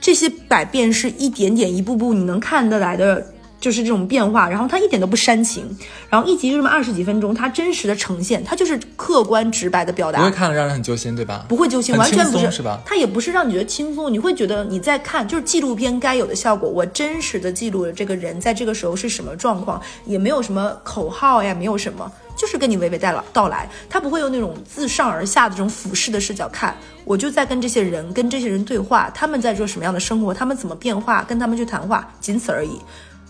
[0.00, 3.34] 这些百变是一点点一步步你能看得来的。
[3.60, 5.68] 就是这种变化，然后它一点都不煽情，
[6.08, 11.44] 然后一集就这么二十几分钟，它真实的呈现，它就是客观直白的表达，不会看了让人很揪心，对吧？
[11.48, 12.80] 不会揪心，完全不是，是吧？
[12.86, 16.68] 它也不是让你觉得轻松，你会觉得你在看，就是纪录片该有的效果。
[16.68, 32.80] 我真实的记录了这个人在这个时候是什么状况，也没有什么口号呀，没有什么，就是跟你娓娓道来道来，他不会用那种自上而下的这种俯视的视角看，我就在跟这些人跟这些人对话，他们在做什么样的生活，他们怎么变化，跟他们去谈话，仅此而已。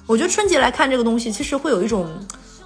[0.09, 2.09] 我觉得春节来看这个东西，其实会有一种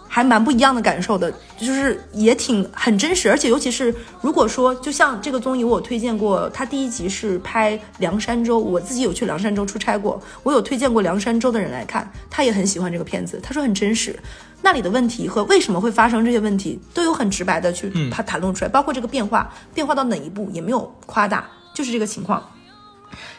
[0.07, 1.28] 还蛮不一样的感受的，
[1.59, 14.16] 就是也挺很真实，而且尤其是如果说，就像这个综艺，我有推荐过，它第一集是拍凉山州，我自己有去凉山州出差过，我有推荐过凉山州的人来看，他也很喜欢这个片子，他说很真实，
[14.62, 22.40] 那里的问题和为什么会发生这些问题，都有很直白的去他谈论出来，包括这个变化，变化到哪一步也没有夸大，就是这个情况。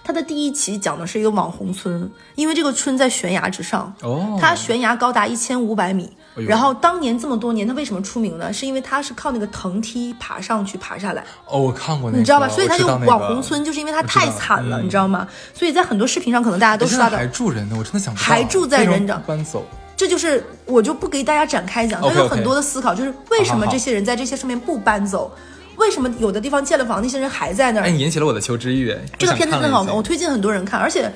[0.03, 6.11] 它的第一期讲的是一个网红村，因为这个村在悬崖之上，哦它悬崖高达一千五百米。
[6.47, 8.51] 然后当年这么多年，它为什么出名呢？
[8.51, 12.49] 是因为它是靠那个藤梯爬上去、爬下来，哦，我看过那个，你知道吧？
[12.49, 15.27] 所以它就网红村，就是因为它太惨了，你知道吗？
[15.53, 17.27] 所以在很多视频上，可能大家都知道的还。
[17.27, 19.63] 住人呢，我真的想不还住在人长搬走。
[19.95, 25.31] 这就是我就不给大家展开讲，他有很多的思考，就是为什么这些人在这些上面不搬走？
[25.77, 27.91] 为什么有的地方建了房，那些人还在那儿哎，？
[27.91, 28.91] 你引起了我的求知欲。
[28.91, 30.01] 哎这个片子真的好看，我。
[30.03, 31.11] 推荐很多人看，而且。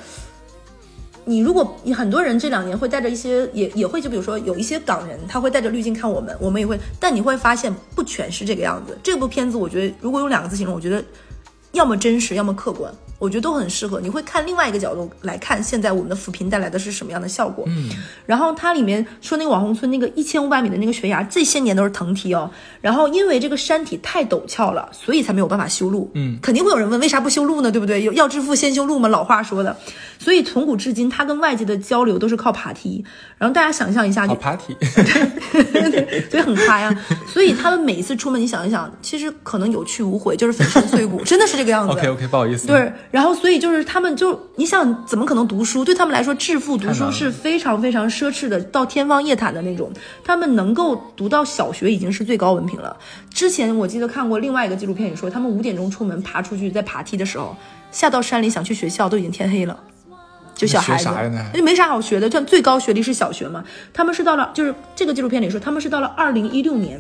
[1.30, 8.98] 你如果你很多人这两年会带着一些也也会就比如说有一些港人他会带着滤镜看我们，我们也会，但你会发现不全是这个样子。
[9.04, 11.04] 这部片子我觉得如果用两个字形容，我觉得
[11.74, 13.99] 要么真实，要么客观，我觉得都很适合。
[13.99, 17.65] 你会看另外一个角度来看现在我们的扶贫带来的是什么样的效果。
[17.67, 17.89] 嗯，
[18.25, 22.49] 然后它里面说那个网红村那个一千五百米的那个悬崖，这些年都是藤梯哦。
[22.82, 26.10] 然后因为这个山体太陡峭了，所以才没有办法修路。
[26.13, 27.71] 嗯肯定会有人问，为啥不修路呢？
[27.71, 28.03] 对不对？
[28.03, 29.75] 有要致富先修路嘛，老话说的。
[30.19, 33.03] 所以从古至今，它跟外界的交流都是靠爬梯。
[33.38, 34.75] 然后大家想象一下， 好你 party，
[36.30, 37.06] 所以很嗨啊。
[37.27, 41.93] 所以他们每一次出门，你想一想，其实可能有去无回，就是粉身碎骨，真的是这个样子。
[41.93, 42.65] OK OK，不好意思。
[42.67, 45.86] 对，然后所以就是他们就你想怎么可能读书？
[45.86, 49.91] 对他们来说，致富读书是非常非常奢侈的，到天方夜谭的那种。
[50.24, 52.96] 他们能够读到小学已经是最高文凭了。
[53.30, 57.56] 之前我记得看过另外一个纪录片，也说他们五点钟出门爬出去，在爬梯的时候，
[57.91, 59.80] 下到山里想去学校都已经天黑了。
[60.54, 63.63] 就小孩子那还，那没啥好学的，像最高学历是小学嘛。
[63.93, 67.00] 他们是到了，就是这个纪录片里说，他们是到了二零一六年，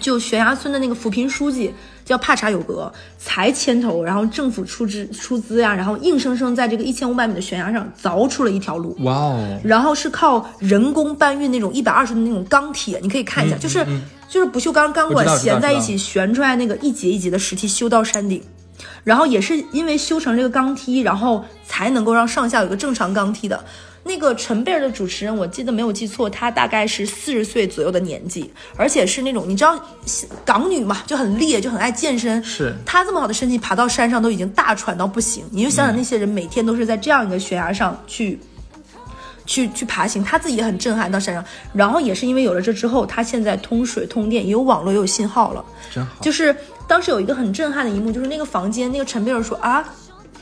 [0.00, 1.74] 就悬崖村的那个扶贫书记
[2.10, 8.96] 叫帕查有格，才牵头，然后政府出资出资呀，然后硬生生在这个一千五百米的悬崖上凿出了一条路。
[9.02, 13.86] 哇哦，然后是靠人工搬运那种一百二十的那种钢铁，你可以看一下，就是
[14.28, 18.42] 就是不锈钢钢管衔在一起悬出来那个一节一节的石梯修到山顶，
[19.04, 23.64] 然后也是因为修成这个钢梯，然后才能够让上下有一个正常钢梯的。
[24.02, 29.78] 那个陈贝尔的主持人，我记得没有记错，她大概是四十岁左右的年纪，而且是那种你知道
[30.44, 32.42] 港女嘛，就很烈，就很爱健身。
[32.42, 35.44] 是她这么好的身体，爬到山上都已经大喘到不行。
[35.52, 38.38] 你就想想那些人每天都是在这样一个悬崖上去
[39.44, 41.44] 去去爬行，他自己也很震撼到山上。
[41.74, 45.64] 然后也是因为有了这之后，他现在通水通电，也有网络，也有信号了。
[45.92, 46.12] 真好。
[46.22, 46.56] 就是
[46.88, 49.84] 当时有一个很震撼的一幕，就是那个房间，那个陈贝尔说啊，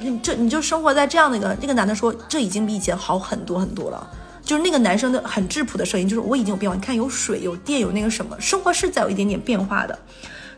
[0.01, 4.09] 你这你就生活在这样的一个，那个男的说这已经比以前好很多很多了。
[4.43, 9.99] 就是那个男生的很质朴的声音，就是我已经有变化，你看有水有电有那个什么，生活是在有一点点变化的。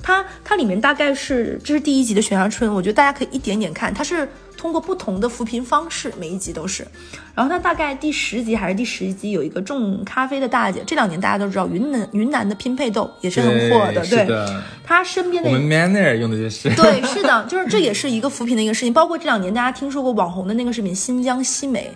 [0.00, 4.28] 它它里面大概是这是第一集的悬崖村，我觉得大家可以一点点看，它是
[4.60, 6.86] 通过不同的扶贫方式，每一集都是。
[7.34, 16.68] 然后他大概第十集还是第十一集有一个种咖啡的大姐，这两年大家都知道云南云南的拼配豆也是很火的，对是对的，她身边的我们 Manner 用的就是。
[16.76, 18.92] 对，是的，就是这也是一个扶贫的一个事情。
[18.92, 21.90] 包括这两年大家听说过网红的那个视频，新疆西梅，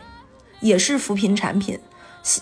[0.61, 1.79] 也是扶贫产品。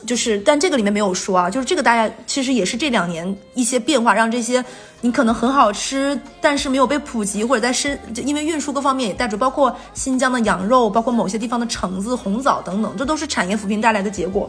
[0.07, 4.65] 就是，但这个里面没有说啊，就是这个大家其实也是这两年一些变化，让这些
[5.01, 14.49] 你可能很好吃，但是没有被普及，或者在身因为运输各方面也带着，包括新疆的羊肉，包括某些地方的橙子、红枣等等，这都是产业扶贫带来的结果。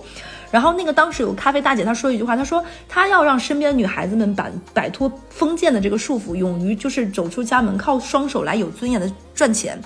[0.51, 9.81] 然后那个当时有咖啡大姐，她说一句话，她说她要让身边的女孩子们摆摆脱封建的这个束缚，勇于就是走出家门，靠双手来有尊严的赚钱。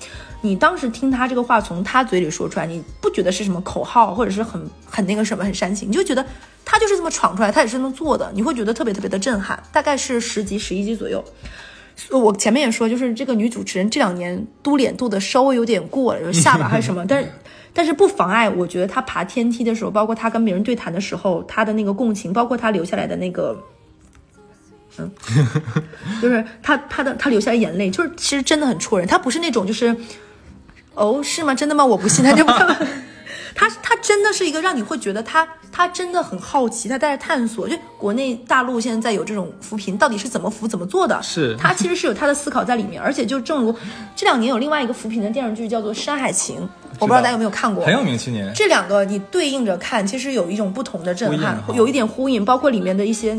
[0.47, 6.25] 你当时听他这个话从他嘴里说出来，你不觉得是什么口号，或者是很很那个什么很煽情，你就觉得
[6.63, 9.61] 他就是这么闯出来，他也是这么做的，你会觉得特别特别的震撼。
[9.73, 11.21] 大概是十集十一集左右。
[12.11, 17.29] 我前面也说，就是这个女主持人这两年嘟脸嘟的稍微有点过了，就是下巴还是什么，但是
[17.73, 23.57] 但是不妨碍，我觉得她爬天梯的时候，包括她跟别人对谈的时候，她的那个共情，包括她留下来的那个。
[24.99, 25.11] 嗯，
[26.21, 29.07] 就是她她的她流下来眼泪，就是其实真的很戳人。
[29.07, 29.95] 她不是那种就是，
[30.97, 31.53] 哦，是吗？
[31.53, 31.85] 真的吗？
[31.85, 32.51] 我不信，他就 不。
[33.55, 37.67] 她她真的是一个让你会觉得他他真的很好奇，他带着探索。
[37.67, 41.19] 就国内大陆现在有这种扶贫，到底是怎么扶怎么做的？
[41.23, 43.75] 是他其实是有他的思考在里面，而且就正如
[44.15, 46.57] 这两年有另外一个扶贫的电视剧叫做《山海情》，
[46.99, 48.51] 我不知道大家有没有看过，很有名，气年。
[48.53, 53.35] 这两个你对应着看，其实有一种不同的震撼有一点呼应，包括里面的一些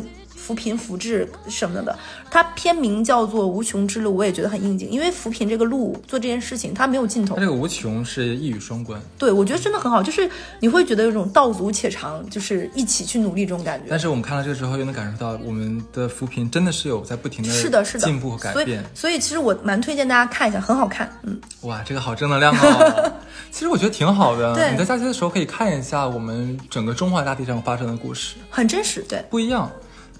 [0.48, 1.94] 扶贫扶志什么的。
[2.30, 7.40] 它片名叫做《无穷之路》，我也觉得很应景，因为扶贫这个路做这件事情，它没有尽头它。
[7.42, 10.30] 这个无穷是一语双关，对，我觉得真的很好，就是
[10.61, 13.87] 你会觉得有种道阻且长，就是一起去努力这种感觉。
[13.90, 21.11] 但是我们看了这个之后，又能感受到我们的扶贫真的是有在不停的是的，是的，进步和改所以变。，所以其实我蛮推荐大家看一下，很好看。
[21.24, 23.12] 嗯，哇，这个好正能量哦！
[23.50, 24.54] 其实我觉得挺好的。
[24.54, 29.04] 对你在假期的时候可以看一下我们整个中华大地上发生的故事，很真实。
[29.08, 29.70] 对，不一样。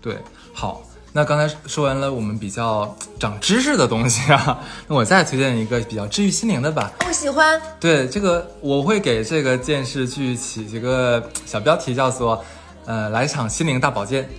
[0.01, 0.19] 对，
[0.53, 0.83] 好。
[1.11, 6.93] 那刚才说完了我们比较长知识的东西啊，那我再推荐一个比较治愈心灵的吧。
[7.07, 7.61] 我喜欢。
[7.81, 12.45] 对，这个我会给这个电视剧起一个小标题，叫做
[12.85, 14.29] “呃，来场心灵大保健。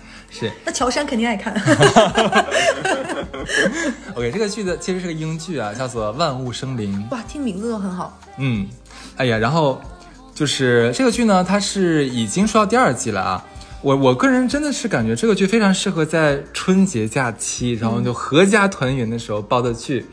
[0.30, 1.52] 是那乔杉肯定爱看。
[4.14, 7.06] ，OK，这个剧的其实是个英剧啊，叫做《万物生灵》。
[7.14, 8.18] 哇，听名字都很好。
[8.38, 8.66] 嗯，
[9.16, 9.78] 哎呀，然后
[10.32, 13.44] 就是这个剧呢，它是已经说到第二季了啊。
[13.82, 20.06] 我我个人真的是感觉这个剧非常适合在春节假期，然后就合家团圆的时候煲的剧。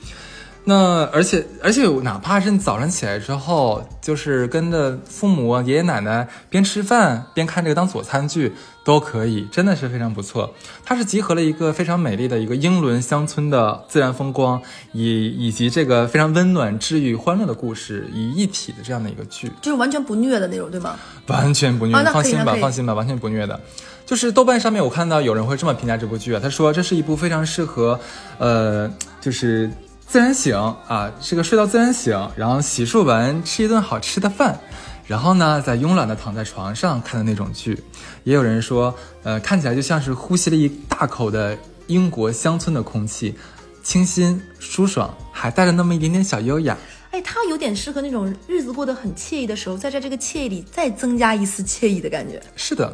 [0.70, 8.54] 那而且而且，哪怕是你早上起来之后，就是跟着父母、爷爷奶奶边吃饭边看这个当佐餐剧
[8.84, 10.54] 都可以，真的是非常不错。
[10.86, 14.62] 它是集合了一个非常美丽的一个英伦乡村的自然风光，
[14.94, 19.52] 以以及这个非常温暖、治愈、欢乐的故事于一体的这样的一个剧。
[19.64, 20.96] 就是完全不虐的那种，对吗？
[21.26, 23.60] 完全不虐，放心吧放心吧，完全不虐的。
[24.06, 28.00] 就是豆瓣上面我看到有人会这么评价这部剧啊，他说这是一部非常适合，
[28.38, 29.70] 呃，就是
[30.10, 30.56] 自然醒
[30.88, 34.60] 啊，这个睡到自然醒，然后洗漱完吃一顿好吃的饭，
[35.06, 37.80] 然后呢再慵懒的躺在床上看的那种剧。
[38.24, 38.92] 也有人说，
[39.22, 43.36] 呃，看起来就像是呼吸了一大口的英国乡村的空气，
[43.84, 46.76] 清新舒爽，还带着那么一点点小优雅。
[47.12, 52.42] 哎，它有点适合那种日子过得很惬意的时候，在在这个惬意里再增加一丝惬意的感觉。
[52.56, 52.92] 是的，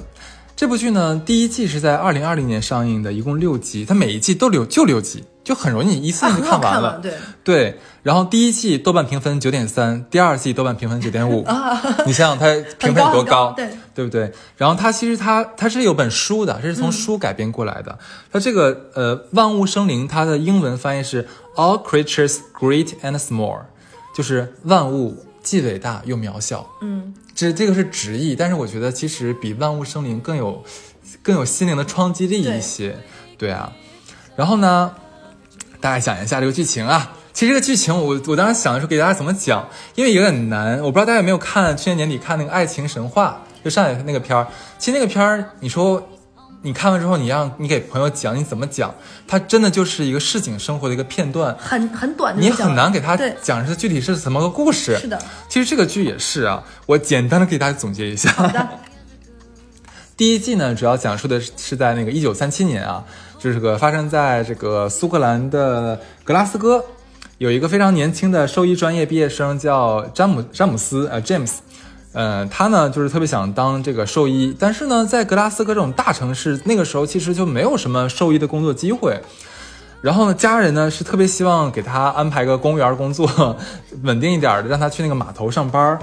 [0.56, 6.94] 这部剧呢，第一季是在二零二零年上映的，一共六集，它每一季都六就六集，就很容易一次啊，性就看完了。
[6.94, 7.13] 嘛，对。
[7.44, 11.46] 对然后第一季豆瓣评分九点三，第二季豆瓣评分九点五，
[12.08, 12.46] 你想想它
[12.78, 13.54] 评分有多高
[13.94, 14.32] 对不对？
[14.56, 18.00] 然后它其实它它是有本书的，这是从书改编过来的。
[18.32, 23.60] 它这个呃万物生灵，它的英文翻译是 All creatures great and small，
[24.15, 26.67] 就是万物既伟大又渺小。
[26.81, 30.62] 嗯，这这个是直译，但是我觉得其实比万物生灵更有
[31.21, 32.97] 更有心灵的冲击力一些。
[33.38, 33.71] 对啊，
[34.36, 34.91] 然后呢，
[35.79, 37.13] 大家想一下这个剧情啊。
[37.31, 44.47] 其实这个剧情我我当时想的时候给大家怎么讲，因为有点难，我不知道大家有没有看去年年底看那个《爱情神话》，就上海那个片儿。
[44.79, 46.10] 其实那个片儿，你说
[46.65, 48.91] 你看完之后，你让你给朋友讲，你怎么讲？
[49.28, 54.97] 它真的就是一个市井生活的一个片段，很很短的，你很难给他，讲是具体是怎么个故事。
[54.97, 58.32] 是的，其实这个剧也是啊，我简单的给大家总结一下。
[58.32, 58.67] 好的，
[60.17, 63.04] 第一季呢，主要讲述的是在那个一九三七年啊，
[63.38, 66.84] 就是个发生在这个苏格兰的格拉斯哥，
[67.38, 71.51] 有一个非常年轻的兽医专业毕业生叫詹姆詹姆斯呃 James，
[72.15, 79.21] 呃，他呢就是特别想当这个兽医，但是呢，在格拉斯哥这种大城市，那个时候其实就没有什么兽医的工作机会。
[80.01, 83.58] 然后呢，家人呢是特别希望给他安排个公务员工作，
[84.04, 85.99] 稳定一点的，让他去那个码头上班。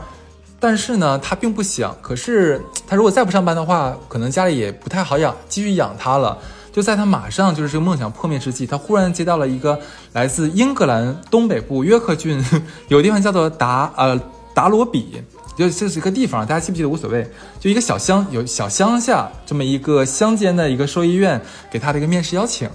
[0.61, 1.97] 但是呢，他并不想。
[2.03, 6.37] 可是他如果再不上班的话，可能家里也不太好养，继续养他了。
[6.71, 9.79] 就在他马上就是这个梦想破灭之际，他忽然接到了一个
[10.13, 12.45] 来自英格兰东北部约克郡
[12.89, 14.21] 有地方叫做达呃
[14.55, 15.23] 达罗比，
[15.57, 17.31] 就这是一个地方，大家记不记得无所谓。
[17.61, 22.69] 就一个小乡有小乡下这么一个乡间的一个兽医院给他的一个面试邀请。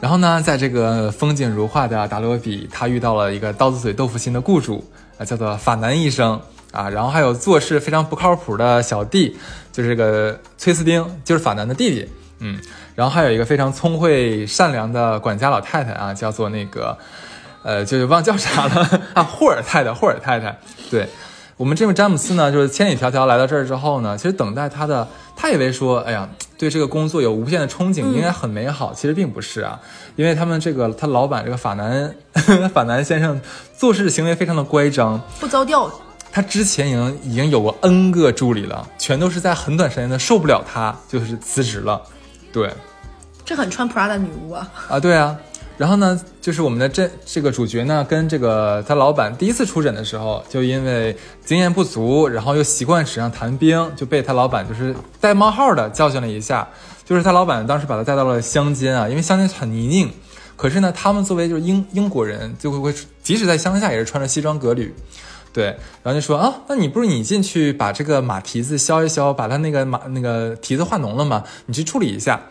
[0.00, 4.84] 然后呢，在这个风景如画的达罗比，他遇到了一个刀子嘴豆腐心的雇主
[5.18, 9.36] 啊，叫做法南医生啊，然后还有做事非常不靠谱的小弟，
[9.72, 12.08] 就是这个崔斯丁，就是法南的弟弟，
[12.38, 12.60] 嗯，
[12.94, 16.96] 然后还有一个非常聪慧善良的管家老太太啊，叫做那个，
[17.64, 20.56] 呃，就是忘叫啥了 啊，霍尔太太，霍尔太太，
[20.90, 21.08] 对。
[21.58, 28.94] 我们这位詹姆斯呢，就是千里迢迢来到这儿之后呢，其实等待他的，他以为说，哎呀，对这个工作有无限的憧憬，应该很美好。
[28.94, 29.80] 其实并不是啊，
[30.14, 32.14] 因为他们这个他老板这个法南
[32.72, 33.40] 法南先生
[33.76, 35.90] 做事行为非常的乖张，不着调，
[36.30, 42.00] 他之前已经已经有过 N 个助理了，全都是在很短时间内受不了他，就是辞职了。
[42.52, 42.72] 对，
[43.44, 44.70] 这很穿 Prada 女巫啊。
[44.88, 45.36] 啊，对啊。
[45.78, 56.68] 然后呢，就是我们的这这个主角呢，跟这个他老板第一次出诊的时候，就因为经验不足，然后又习惯纸上谈兵，就被他老板就是带冒号的教训了一下。
[57.04, 60.10] 就是他老板当时把他带到了乡间啊，因为乡间很泥泞，
[60.56, 64.94] 可是呢，他们作为就是英英国人，就会会即使在乡下也是穿着西装革履。
[65.50, 65.66] 对，
[66.02, 71.44] 然后就说啊，那你不如你进去把这个马蹄子削一削，把他那个马那个蹄子化脓了吗？
[71.64, 72.42] 你去处理一下，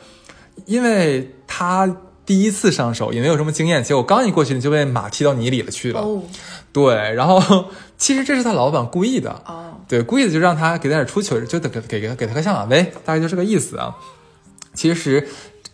[0.65, 1.95] 因为他
[2.27, 6.01] 第一次上手也没有什么经验，结果刚一过去你就被马踢到泥里了去了。
[6.01, 6.21] 哦
[6.73, 7.65] 对，然后
[7.97, 13.95] 其实这是他老板故意的，哦，对，故意的就让他给他点出糗，就得给给给给他个下马威，大概就这个意思啊。
[14.75, 15.27] 其实，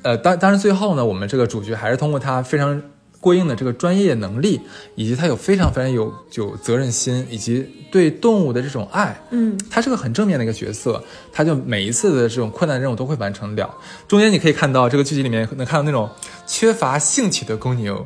[0.03, 2.81] 呃，当当然最后呢，我们这个主角还是通过他非常
[3.23, 4.59] 过硬的这个专业能力，
[4.95, 11.01] 以及他有非常非常有有责任心，以及对动物的这种爱，嗯，他是个很正面的一个角色，
[11.31, 13.73] 他就每一次的这种困难任务都会完成了。
[14.09, 16.09] 中间你可以看到这个剧集里面能看到那种
[16.45, 18.05] 缺乏兴趣的公牛。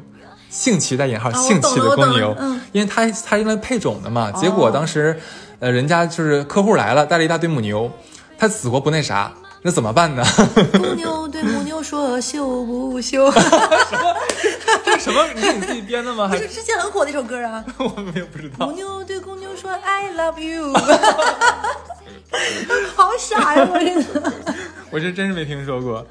[0.50, 5.20] 兴趣带引号，兴趣的公牛，嗯因为他他用来配种的嘛，结果哦当时，
[5.60, 7.92] 呃，人家就是客户来了，带了一大堆母牛，
[8.40, 10.24] 他死活不那啥，那怎么办呢？
[10.72, 13.30] 公牛对母牛说 羞不羞？
[14.86, 15.26] 这是什么？
[15.34, 16.28] 你是你自己编的吗？
[16.28, 17.64] 还不是之前很火的一首歌啊。
[17.78, 18.76] 我们也不知道公。
[18.76, 20.74] 牛对公牛说 I love you，
[22.96, 23.68] 好傻呀！
[23.72, 24.34] 我真的。
[24.90, 26.06] 我这真是没听说过。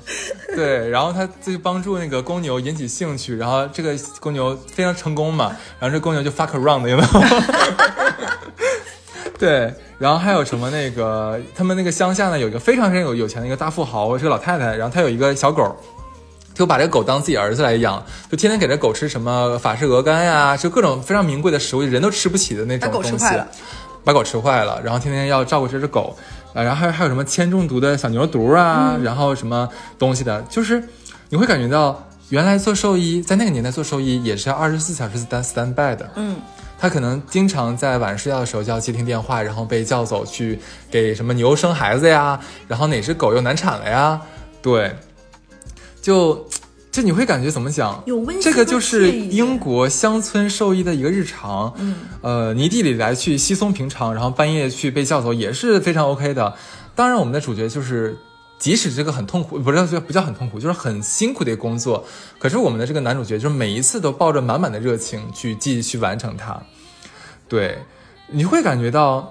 [0.55, 7.09] 对，然后他就帮助那个公牛引起兴趣，然后这个公牛非常成功嘛，然后这公牛就 fuck around 有没有？
[9.39, 15.75] 对，然后还有什么那个他们那个乡下呢，有一个非常非常有有钱的一个大富豪，是个老太太，然后她有一个小狗。
[16.57, 23.25] 就把这个狗当自己儿子来养，就天天给这狗吃什么法式鹅肝呀，就各种非常名贵的食物，人都吃不起的那种把狗吃东西。
[23.27, 23.47] 坏了，
[24.03, 26.17] 把狗吃坏了，然后天天要照顾这只狗，
[26.55, 30.83] 啊，然后还有还有什么铅中毒的小牛犊啊，然后什么东西的，就是
[31.29, 36.37] 你会感觉到原来做兽医在那个年代做兽医也是要二十四小时 stand stand by 的，嗯，
[36.79, 40.59] 他可能经常在晚上睡觉的时候就要接听电话，然后被叫走去
[40.91, 44.21] 给什么牛生孩子呀，然后哪只狗又难产了呀，
[44.63, 44.97] 对，
[46.07, 46.47] 就
[46.93, 48.01] 就你会感觉怎么讲？
[48.07, 51.75] 有温馨这个就是英国乡村兽医的一个日常。
[51.79, 56.55] 嗯，呃，泥地里来去稀松平常，然后半夜去被叫走也是非常 OK 的。
[56.95, 58.17] 当然，我们的主角就是。
[58.59, 62.03] 即使这个很痛苦，不是不叫很痛苦，就是很辛苦的一个工作。
[62.39, 66.59] 可是我们的这个男主角，就是每一次都抱着满满的热情去继续去完成它。
[67.51, 67.81] 对，
[68.29, 69.31] 你会感觉到，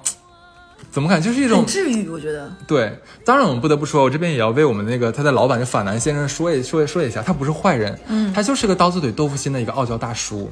[0.91, 2.49] 怎么感觉就是一种很治愈，我觉得。
[2.65, 10.49] 对，当然我们不得不说，我这边也要为我们那个他的老板就法南先生说一说说一下，他不是坏人，嗯他就是个刀子嘴豆腐心的一个傲娇大叔。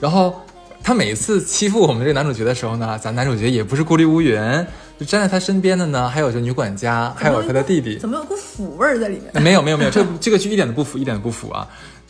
[0.00, 0.34] 然后
[0.82, 4.66] 他每一次欺负我们这个男主角的时候呢，咱男主角也不是孤立无援，
[4.98, 7.98] 就站在他身边的呢，还有这女管家，还有他的弟弟。
[7.98, 9.42] 怎么有股腐味儿在里面？
[9.42, 11.68] 没有没有没有，这这个剧一点都不腐，一点都不腐啊。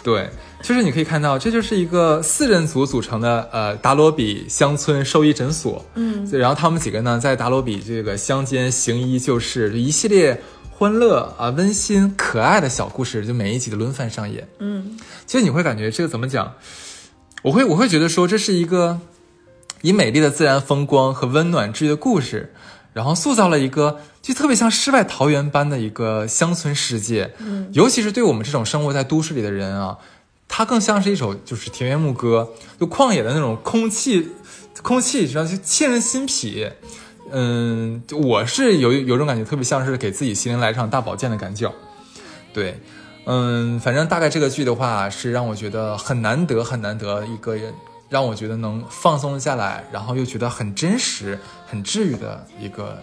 [0.09, 0.27] 对，
[0.63, 5.85] 就是你可以看到，这就是一个四人组组成的呃达罗比乡村兽医诊所。
[5.97, 10.41] 嗯，然后他们几个呢，在达罗比这个乡间行医救世，这一系列
[10.71, 14.49] 欢乐啊、温馨、可爱的小故事，就每一集的轮番上演。
[14.61, 14.97] 嗯，
[15.27, 16.55] 其实你会感觉这个怎么讲？
[17.43, 18.99] 我会我会觉得说，这是一个
[19.83, 22.55] 以美丽的自然风光和温暖治愈的故事，
[22.99, 27.33] 然后塑造了一个就特别像世外桃源般的一个乡村世界。
[27.39, 29.97] 嗯，尤其是对我们这种生活在都市里的人啊，
[30.49, 32.49] 它更像是一首就是田园牧歌，
[32.81, 34.31] 就旷野的那种空气，
[34.83, 36.69] 空气实际上就沁人心脾。
[37.31, 41.73] 嗯，就我是有有种感觉，特别像是给自己心灵来一场大保健的感觉。
[42.53, 42.81] 对，
[43.27, 47.73] 嗯，反正大概这个剧的话，是让我觉得很难得、很难得一个人，
[48.09, 52.99] 让我觉得能放松下来，然后又觉得很真实、很治愈的一个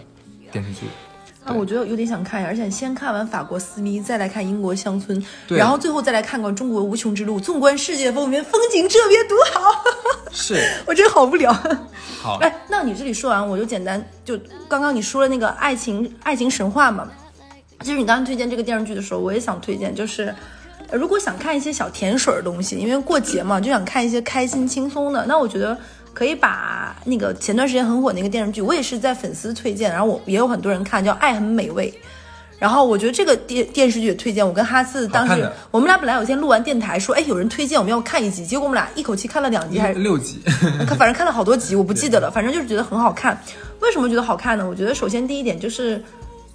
[0.50, 0.86] 电视剧。
[1.44, 7.38] 啊，我觉得有点想看呀，而且先看完法国私密，再来看英国乡村，然后最后再来看看中国无穷之路。
[7.38, 9.84] 纵观世界风云，风景这边独好。
[10.32, 11.52] 是， 我真好无聊。
[12.20, 14.36] 好，哎，那你这里说完，我就简单就
[14.68, 17.08] 刚刚你说了那个爱情爱情神话嘛，
[17.82, 20.34] 其实你刚刚推荐这个电视剧的时候，我也想推荐，就是。
[20.90, 25.76] 呃如果想看一些小甜水儿的东西，因为过节嘛，就想看一些开心轻松的，那我觉得
[26.14, 31.90] 可以把那个前段时间很火那个电视剧，我也是在粉丝推荐，然后我也有很多人看，叫《爱很美味》。
[32.58, 40.40] 然后我觉得这个电电视剧也推荐，我跟哈次当时我们俩本来有一天录完电台说，哎，有人推荐我们要看一集，结果我们俩一口气看了两集，还是六集，
[40.86, 43.38] 看， 反正看了好多集，我不记得了，反正就是觉得很好看。
[43.80, 44.66] 为什么觉得好看呢？
[44.66, 46.02] 我觉得首先第一点就是，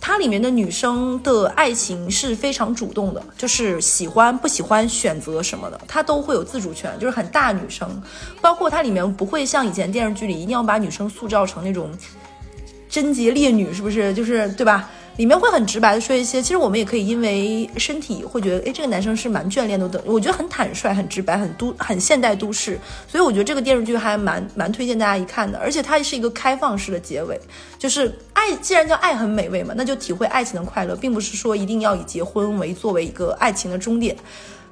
[0.03, 7.87] 它里面的女生的爱情是非常主动的，就是喜欢不喜欢、选择什么的，她都会有自主权，就是很大女生。
[8.41, 11.91] 包括它里面不会像以前电视剧里一定要把女生塑造成那种
[12.89, 14.11] 贞洁烈女，是不是？
[14.15, 14.89] 就是对吧？
[15.17, 20.01] 里面会很直白的说一些，其实我们也可以因为身体会觉得，哎，这个男生是蛮眷恋的等。
[20.05, 25.59] 我觉得很坦率、很直白、很都很现代都市，所以我觉得这个电视剧还蛮蛮推荐大家一看的。
[25.59, 27.39] 而且它是一个开放式的结尾，
[27.77, 34.15] 就是爱既然叫爱很美味嘛，那就体会爱情的快乐，并不是说一定要以结婚为作为一个爱情的终点。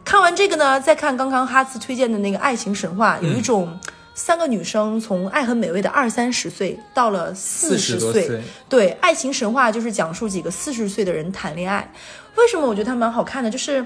[0.06, 3.78] 看完这个呢，再看刚刚哈茨推荐的那个《爱情神话》，有一种
[4.20, 11.90] 三个女生从爱很美味的二三十岁到了四十岁岁，对，爱情神话就是讲述几个四十岁的人谈恋爱。
[12.36, 13.50] 为什么我觉得它蛮好看的？
[13.50, 13.86] 就是，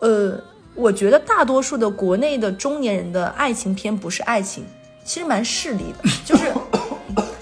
[0.00, 0.38] 呃，
[0.74, 4.62] 我觉得大多数的国内的中年人的爱情片不是爱情，
[5.06, 6.52] 其实蛮势利的， 就是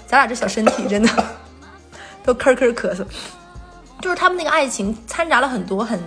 [0.07, 1.09] 咱俩这小身体真的
[2.23, 3.05] 都咳咳咳嗽，
[3.99, 5.99] 就是他们那个爱情掺杂了很多很。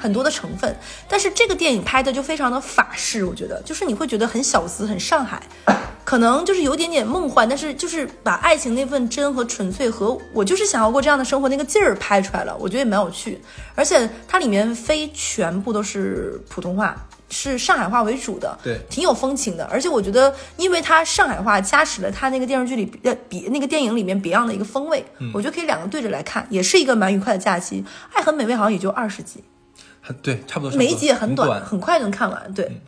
[0.00, 0.74] 很多的成分，
[1.06, 5.42] 但是这个电影拍的就非常的法式，我觉得就是你会觉得很小资，很上海，
[6.04, 13.40] 可能就是有点点梦幻，但是就是把爱情那份真和纯粹和我就是想要过这样的生活那个劲儿拍出来了，我觉得也蛮有趣，
[13.74, 16.96] 而且它里面非全部都是普通话。
[17.32, 18.76] 是上海话为主的，对。
[18.90, 27.84] 挺有风情的，而且我觉得，因为它上海话加持了它那个电视剧里呃比那个电影里面别样的一个风味，我觉得可以两个对着来看，也是一个蛮愉快的假期。
[28.12, 29.44] 爱很美味好像也就二十集，
[30.00, 30.76] 很对，差不多。
[30.76, 32.52] 每一集也很很短，很快就能看完。
[32.54, 32.80] 对，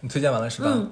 [0.00, 0.68] 你推荐完了是吧？
[0.72, 0.90] 嗯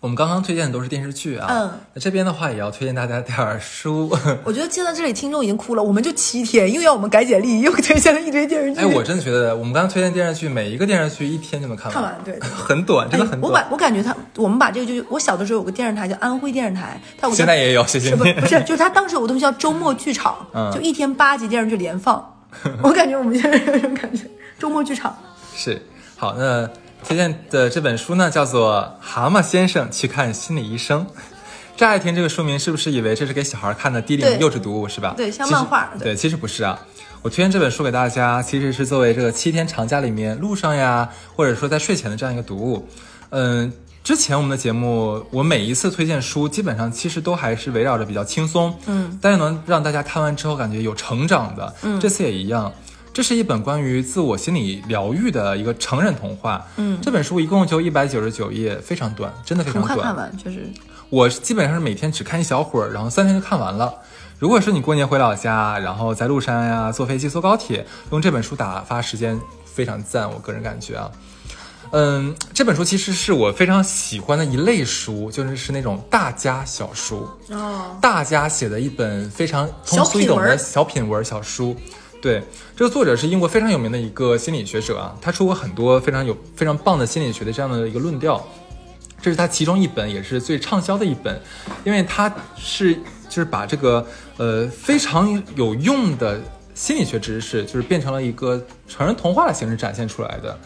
[0.00, 1.46] 我们刚刚推荐的都是电视剧啊。
[1.50, 1.70] 嗯。
[1.92, 4.08] 那这边的话也要推荐大家点儿书。
[4.44, 8.80] 我觉得听到这里听众已经哭了，我们就七天，又要我们改简历，又推荐了一堆电视剧。
[8.80, 13.62] 哎，我真的觉得我们刚刚推荐电视剧，每一个电视剧一天就能看完看完对对很短，真的很哎、我短。
[13.62, 18.10] 把我感觉他，我们把这个就我小的时候有个电视台叫安徽电视台，它有个现在也有，谢谢你。
[18.12, 22.36] 是不不是，就是他当时有个东西叫周末剧场，嗯就一天八集电视剧连放。
[22.82, 24.24] 我感觉我们现在有种感觉，
[24.60, 25.16] 周末剧场。
[25.56, 25.80] 是
[26.18, 26.68] 好，那
[27.02, 31.04] 推荐的这本书呢，叫做《蛤蟆先生去看心理医生》。
[31.78, 35.14] 乍一听这个书名，是不是以为这是给小孩看的低龄幼稚读物，是吧？
[35.16, 36.78] 对像漫画对对，其实不是啊。
[37.22, 42.86] 我推荐这本书给大家，其实是作为这个七天长假里面路上呀，或者说在睡前的这样一个读物。
[43.30, 43.72] 嗯，
[44.04, 51.74] 之前我们的节目，我每一次推荐书，基本上其实都还是围绕着比较轻松，嗯，但是能让大家看完之后感觉有成长的。
[51.80, 52.70] 嗯，这次也一样。
[53.12, 56.64] 这是一本关于自我心理疗愈的一个成人童话。
[56.76, 59.88] 嗯这本书一共就一百九十九页，非常短，真的非常短。
[59.88, 60.68] 很快看完，确实。
[61.08, 63.92] 我基本上是每天只看一小会儿，然后三天就看完了。
[64.38, 70.30] 如果是你过年回老家，然后在路上呀、坐飞机、坐高铁，用这本书打发时间，非常赞。
[70.30, 71.10] 我个人感觉啊，
[71.90, 77.28] 嗯，这本书其实是我非常喜欢的一类书，就是是那种大家小书。
[77.48, 81.76] 哦，大家写的一本非常通俗易懂的小品文小书。
[82.20, 82.42] 对，
[82.76, 88.46] 这个作者是英国非常有名的一个心理学者啊，他出过很多非常有非常棒的心理学的这样的一个论调。
[89.22, 91.40] 这是他其中一本，也是最畅销的一本，
[91.84, 94.06] 因为他是就是把这个
[94.38, 96.40] 呃非常有用的
[96.74, 100.58] 心理学知识，就是变成了一个成人童话的形式展现出来的。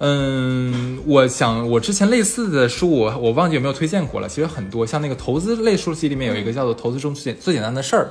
[0.00, 4.28] 嗯，我想我之前类似的书，我我忘记有没有推荐过了。
[4.28, 8.04] 其实很多，像那个投资类书籍里面有一个叫做《投资中最简最简单的事儿》，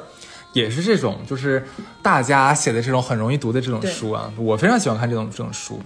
[0.54, 1.66] 也是这种，就是
[2.02, 4.32] 大家写的这种很容易读的这种书啊。
[4.38, 5.80] 我非常喜欢看这种这种书。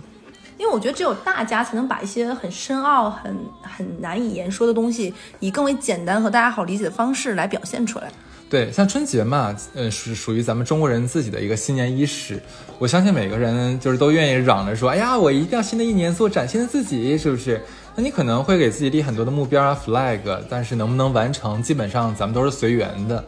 [0.58, 8.12] 因为我觉得只有大家才能把一些很深奥、很很难以言说的东西，以更为简单和大家好理解的方式来表现出来。
[8.48, 12.40] 对，像春节嘛，呃，是属于咱们中国人自己的一个新年伊始。
[12.78, 17.60] 我相信每个人就是都愿意嚷着说，哎呀，我一定要新的一年做崭新的自己，是不是？
[17.96, 23.24] 那你可能会给自己立很多的目标啊，flag，但是能不能完成，基本上咱们都是随缘的。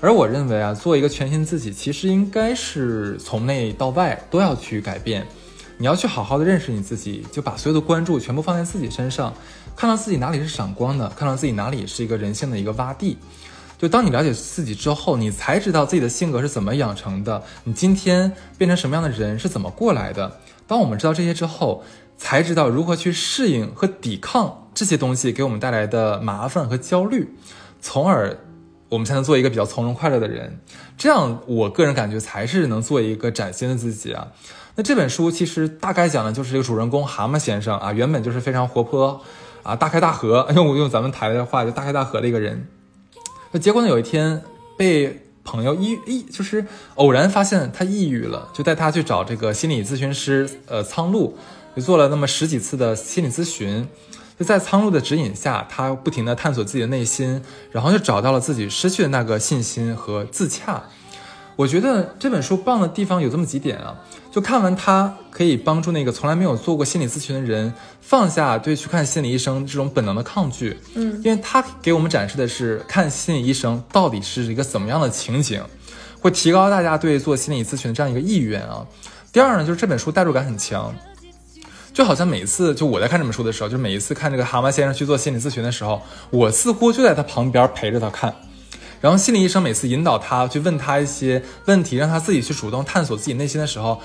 [0.00, 5.26] 而我认为啊，做一个全新自己，其实应该是从内到外都要去改变。
[5.76, 9.32] 你要去好好的认识你自己，就把所有的关注全部放在自己身上，
[9.76, 13.18] 看到自己哪里是闪光的，看到自己哪里是一个人性的一个洼地。
[13.78, 20.40] 就当你了解自己之后，你才知道自己的性格是怎么养成的，你今天变成什么样的人是怎么过来的。
[20.66, 21.82] 当我们知道这些之后，
[22.18, 27.34] 才知道如何去适应和抵抗这些东西给我们带来的麻烦和焦虑，
[27.80, 28.38] 从而
[28.90, 30.60] 我们才能做一个比较从容快乐的人。
[30.98, 34.28] 这样，我个人感觉才是能做一个崭新的自己啊。
[34.74, 39.20] 那这本书其实大概讲的就是这个主人公蛤蟆先生啊，原本就是非常活泼
[39.62, 42.66] 啊，大开大合，用用咱们台的话就大开大合的一个人。
[43.52, 44.42] 那结果呢，有一天
[44.76, 46.64] 被朋友抑抑就是
[46.94, 51.34] 偶然发现他抑郁了，就带他去找这个心理咨询师呃苍鹭，
[51.74, 53.88] 就做了那么十几次的心理咨询。
[54.40, 60.82] 就在苍鹭的指引下，他不停地探索自己的内心，然后就找到了自己失去的那个信心和自洽。
[61.56, 63.94] 我觉得这本书棒的地方有这么几点啊，
[64.32, 67.70] 就看完它可以帮助那个从来没有做过心理咨询的人
[68.00, 75.62] 放下对去看心理医生这种本能的抗拒，嗯，因为他给我们展示的是看心理医生到底是一个怎么样的情景，
[76.18, 78.86] 会提高大家对做心理咨询的这样一个意愿啊。
[79.30, 80.94] 第二呢，就是这本书代入感很强。
[81.92, 88.34] 就好像每次，就我在看这本书的时候，就每一次看这个蛤蟆先生去做心理咨询的时候，我似乎就在他旁边陪着他看。
[89.00, 94.00] 然后心理医生每次引导他去问他一些问题，让他自己去主动探索自己内心的时候，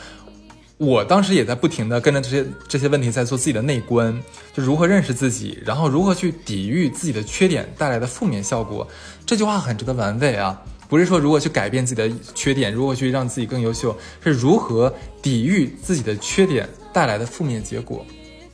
[0.77, 4.17] 我当时也在不停的跟着这些这些问题在做自己的内观，
[4.53, 8.88] 就如何认识自己，然后如何去抵御自己的缺点带来的负面效果。
[9.25, 10.61] 这句话很值得玩味啊，
[10.95, 13.93] 不是说如何去改变自己的缺点，如何去让自己更优秀，
[14.23, 18.05] 是如何抵御自己的缺点带来的负面结果。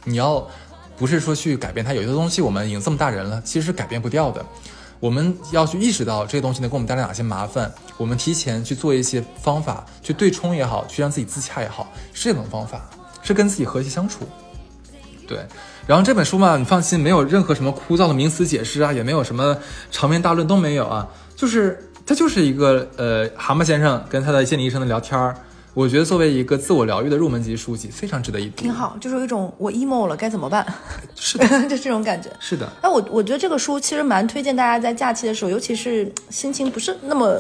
[0.05, 0.49] 你要
[0.97, 4.43] 不是说去改变它，有些东西我们已经这么大人了，其实是改变不掉的。
[4.99, 12.89] 我们要去意识到这个东西能给我们带来哪些麻烦，我们提前去做一些方法，去对冲也好，去让自己自洽也好，是这种方法，
[13.21, 14.27] 是跟自己和谐相处。
[15.27, 15.45] 对，
[15.85, 19.55] 然后这本书嘛，你放心，没有任何什么枯燥的名词解释啊，也没有什么
[19.91, 25.35] 长篇大论都没有啊，就是它就是一个呃，蛤蟆先生跟他的心理医生的聊天儿。
[25.73, 28.63] 我觉得作为一个自我疗愈的入门级书籍，非常值得一读。
[28.63, 30.65] 挺好，就是有一种我 emo 了该怎么办，
[31.15, 32.29] 是的， 就这种感觉。
[32.41, 37.39] 是的，那我我觉得这个书其实蛮推荐大家在假期的时候，尤其是心情不是那么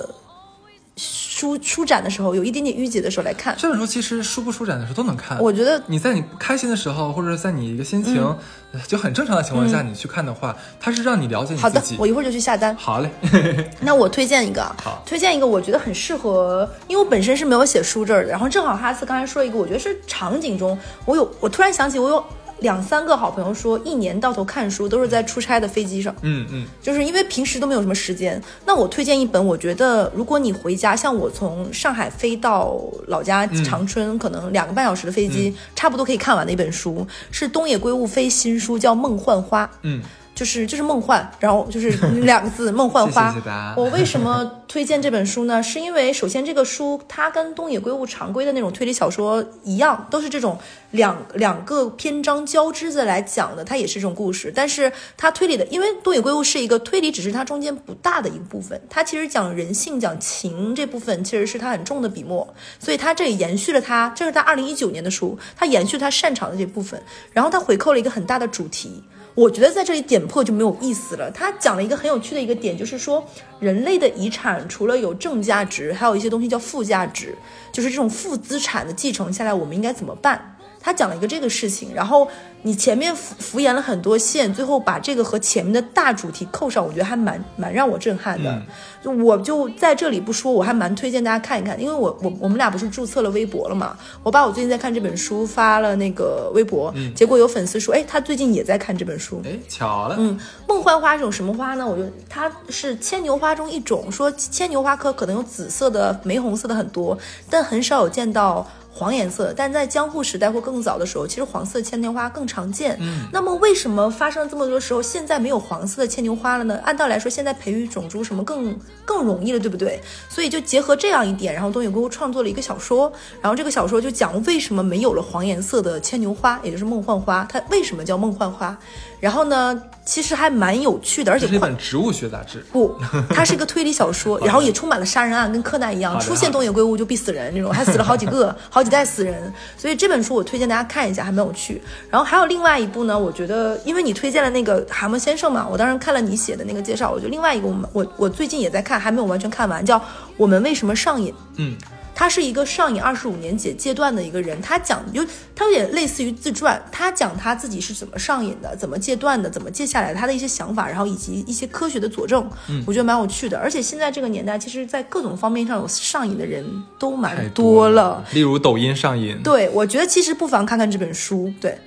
[1.01, 3.55] 舒舒展的时候，有一点点淤结的时候来看。
[3.57, 5.39] 这本书其实舒不舒展的时候都能看。
[5.39, 8.23] 我觉得你在你不开心的时候，或者在你一个心情、
[8.71, 12.73] 呃就很正常的情况下，你去看的话，它是让你了解你好的自己。，我一会儿就去下单。
[12.75, 13.09] 好嘞，
[13.81, 14.73] 那我推荐一个
[15.05, 22.23] 推荐一个我觉得很适合，因为我本身是没有写书这儿的，然后正好哈斯刚才说一个，我觉得是场景中，我有我突然想起我有
[22.61, 28.41] 两三个好朋友说，一年到头看书都是在出差的飞机上，嗯嗯，就是因为平时都没有什么时间。
[28.65, 39.65] 那我推荐一本，我觉得如果你回家，像我从上海飞到老家长春，可能两个半小时的飞机，差不多可以看完的一本书，是东野圭吾飞新书，叫《梦幻花》。
[39.81, 40.01] 嗯，
[40.41, 41.91] 就是就是梦幻，然后就是
[42.25, 43.31] 两个字梦幻花。
[43.77, 45.61] 我为什么推荐这本书呢？
[45.61, 50.57] 是因为首先这个书它跟东野圭吾常规的那种推理小说一样，都是这种
[50.89, 54.51] 两两个篇章交织着来讲的，它也是这种故事。
[54.55, 66.99] 但是它推理的，因为东野圭吾是一个推理，只是它中间不大的一个部分，它其实讲人性、讲情这部分其实是它很重的笔墨，所以它这里延续了它，这是他二零一九年的书，它延续他擅长的这部分，
[67.31, 69.03] 然后它回扣了一个很大的主题。
[69.33, 71.31] 我觉得在这里点破就没有意思了。
[71.31, 73.25] 他讲了一个很有趣的一个点，就是说
[73.59, 77.37] 人类的遗产除了有正价值，还有一些东西叫负价值，
[77.71, 80.50] 就是这种负资产的继承下来，我们应该怎么办？
[80.81, 82.27] 他讲了一个这个事情，然后
[82.63, 88.61] 你前面敷敷衍了很多线，最后把这个和前面的大主题扣上，我觉得还蛮蛮让我震撼的。
[89.03, 99.41] 就我就在这里不说，我还蛮推荐大家看一看，因为我我我们俩不是注册了微博了嘛，我把我最近在看这本书发了那个微博，结果有粉丝说，哎，他最近也在看这本书。
[99.43, 101.87] 哎，巧了，嗯，梦幻花是种什么花呢？
[101.87, 107.17] 我就它是牵牛花中一种，说牵牛花科可能有紫色的、玫红色的很多，
[107.49, 109.53] 但很少有见到黄颜色。
[109.55, 112.97] 但在江户时代或更早的时候，其实黄色牵牛花更常见。
[112.99, 116.79] 嗯，那么为什么发生这么多时候，现在没有黄色的牵牛花了呢？
[116.83, 120.01] 按道理来说，现在培育种族什么更更容易了，对不对？
[120.29, 123.11] 所以就结合这样一点，然后东野圭吾创作了一个小说，
[123.41, 128.77] 然后这个小说就讲为什么没有了黄颜色的牵牛花，也就是梦幻花，它为什么叫梦幻花？
[129.19, 129.81] 然后呢，
[130.11, 132.59] 其实还蛮有趣的，而且这是一本植物学杂志。
[132.69, 132.93] 不，
[133.29, 139.53] 它是一个推理小说， 然后也充满了杀人案，跟柯南一样，出现东野圭吾就必死人那种，还死了好几个、 好几代死人。
[139.77, 141.81] 所以这本书我推荐大家看一下，还蛮有趣。
[142.09, 149.97] 然后还有另外一部呢，我觉得因为你推荐了那个《蛤蟆先生》嘛，我当时看了你写的那个介绍，我觉得另外一个我们我我最近也在看，还没有完全看完，叫
[150.35, 151.31] 《我们为什么上瘾》。
[151.55, 151.77] 嗯，
[152.13, 163.57] 他是一个上瘾二十五年解戒断的一个人，他讲有他有点类似于自传，他讲他自己是怎么上瘾的，怎么戒断的，怎么戒下来的，他的一些想法，然后以及一些科学的佐证，嗯，我觉得蛮有趣的。
[163.57, 166.65] 而且现在这个年代，其实在各种方面上有上瘾的人
[166.99, 169.41] 都蛮太多了，例如抖音上瘾。
[169.43, 171.77] 对，我觉得其实不妨看看这本书，对，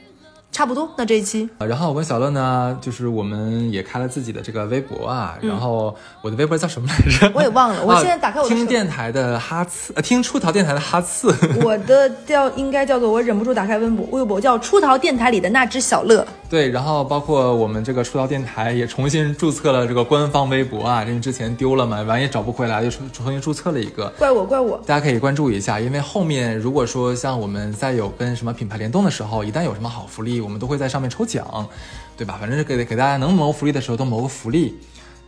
[0.55, 0.89] 差不多。
[0.97, 7.27] 那这一期啊然后我跟小乐呢，就是我们也开了自己的这个微博啊，然后我的微博叫什么来着？
[7.27, 11.35] 嗯 我也忘了， 我啊现在打开我的手听电台的哈次，呃，听出逃电台的哈次。
[11.65, 16.25] 我的叫应该叫做我忍不住打开微博，微博叫出逃电台里的那只小乐。
[16.55, 24.09] 对，然后包括我们这个出道电台也重新注册了这个官方微博啊，因为之前丢了嘛，完也找不回来，又重重新注册了一个。
[24.17, 24.81] 怪我，怪我。
[24.87, 31.69] 大家可以关注一下，因为后面如果说像我们在有跟什么品牌联动的时候，一旦有什么好福利，我们都会在上面抽奖，
[32.17, 32.37] 对吧？
[32.39, 34.79] 反正是给给大家能谋福利的时候都谋个福利。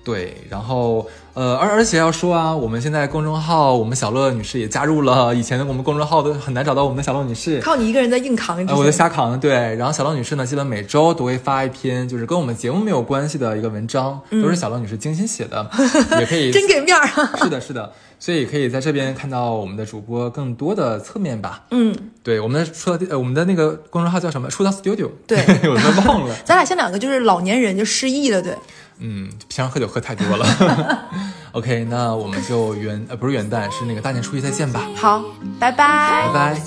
[0.07, 1.05] 对，然后
[1.35, 9.51] 呃，而而且要说啊，我们现在公众号，我们小乐女士也加入了，以前的我们公众号都很难找到我们的小乐女士，靠你一个人在硬扛，呃，我在瞎扛，对。
[9.75, 15.69] 然后小乐女士呢，基本每周都会发一篇，就是跟我们节目没有关系的一个文章，都是小乐女士精心写的，
[16.21, 17.03] 也可以 真给面儿。
[17.03, 21.65] 啊 是的，是的，所以可以在这边看到我们的主播更多的侧面吧。
[21.73, 21.93] 嗯，
[22.23, 24.49] 对，我们的出道呃，我们的那个公众号叫什么？
[24.49, 25.11] 出道 Studio。
[25.27, 25.39] 对
[25.69, 26.37] 我都忘了。
[26.45, 28.55] 咱俩像两个就是老年人就失忆了，对。
[28.99, 30.47] 嗯，平常喝酒喝太多了。
[31.53, 34.87] OK，那我们就元呃不是元旦，是那个大年初一再见吧。
[34.97, 35.23] 好，
[35.59, 36.29] 拜拜。
[36.29, 36.61] 拜拜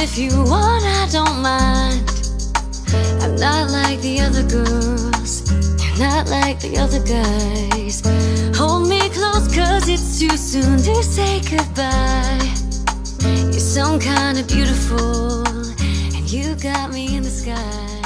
[0.00, 2.08] if you want, I don't mind.
[3.22, 5.50] I'm not like the other girls.
[5.82, 8.02] You're not like the other guys.
[8.56, 12.38] Hold me close, cause it's too soon to say goodbye.
[13.50, 15.46] You're some kind of beautiful,
[16.16, 18.01] and you got me in the sky.